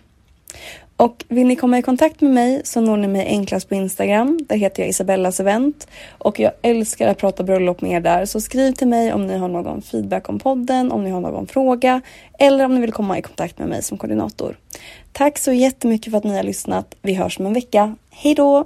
Och 0.98 1.26
vill 1.28 1.48
ni 1.48 1.56
komma 1.56 1.78
i 1.78 1.82
kontakt 1.82 2.22
med 2.22 2.32
mig 2.32 2.62
så 2.64 2.82
når 2.82 2.98
ni 2.98 3.08
mig 3.08 3.28
enklast 3.28 3.70
på 3.70 3.76
Instagram. 3.76 4.40
Där 4.48 4.56
heter 4.56 4.84
jag 4.84 4.90
Isabellas 4.90 5.40
event 5.40 5.88
och 6.18 6.40
jag 6.40 6.52
älskar 6.62 7.08
att 7.08 7.18
prata 7.18 7.44
bröllop 7.44 7.82
med 7.82 7.92
er 7.92 8.00
där. 8.00 8.26
Så 8.26 8.42
skriv 8.42 8.72
till 8.72 8.88
mig 8.88 9.14
om 9.14 9.28
ni 9.28 9.38
har 9.38 9.48
någon 9.48 9.82
feedback 9.82 10.30
om 10.30 10.40
podden, 10.40 10.92
om 10.92 11.04
ni 11.04 11.10
har 11.10 11.22
någon 11.22 11.48
fråga 11.48 12.02
eller 12.40 12.66
om 12.66 12.76
ni 12.76 12.82
vill 12.82 12.94
komma 12.94 13.18
i 13.18 13.22
kontakt 13.22 13.60
med 13.60 13.68
mig 13.68 13.84
som 13.84 13.98
koordinator. 13.98 14.58
Tack 15.12 15.38
så 15.38 15.52
jättemycket 15.52 16.12
för 16.12 16.18
att 16.18 16.24
ni 16.24 16.36
har 16.36 16.44
lyssnat. 16.44 16.96
Vi 17.02 17.14
hörs 17.14 17.40
om 17.40 17.46
en 17.46 17.54
vecka. 17.54 17.96
Hej 18.12 18.36
då! 18.36 18.66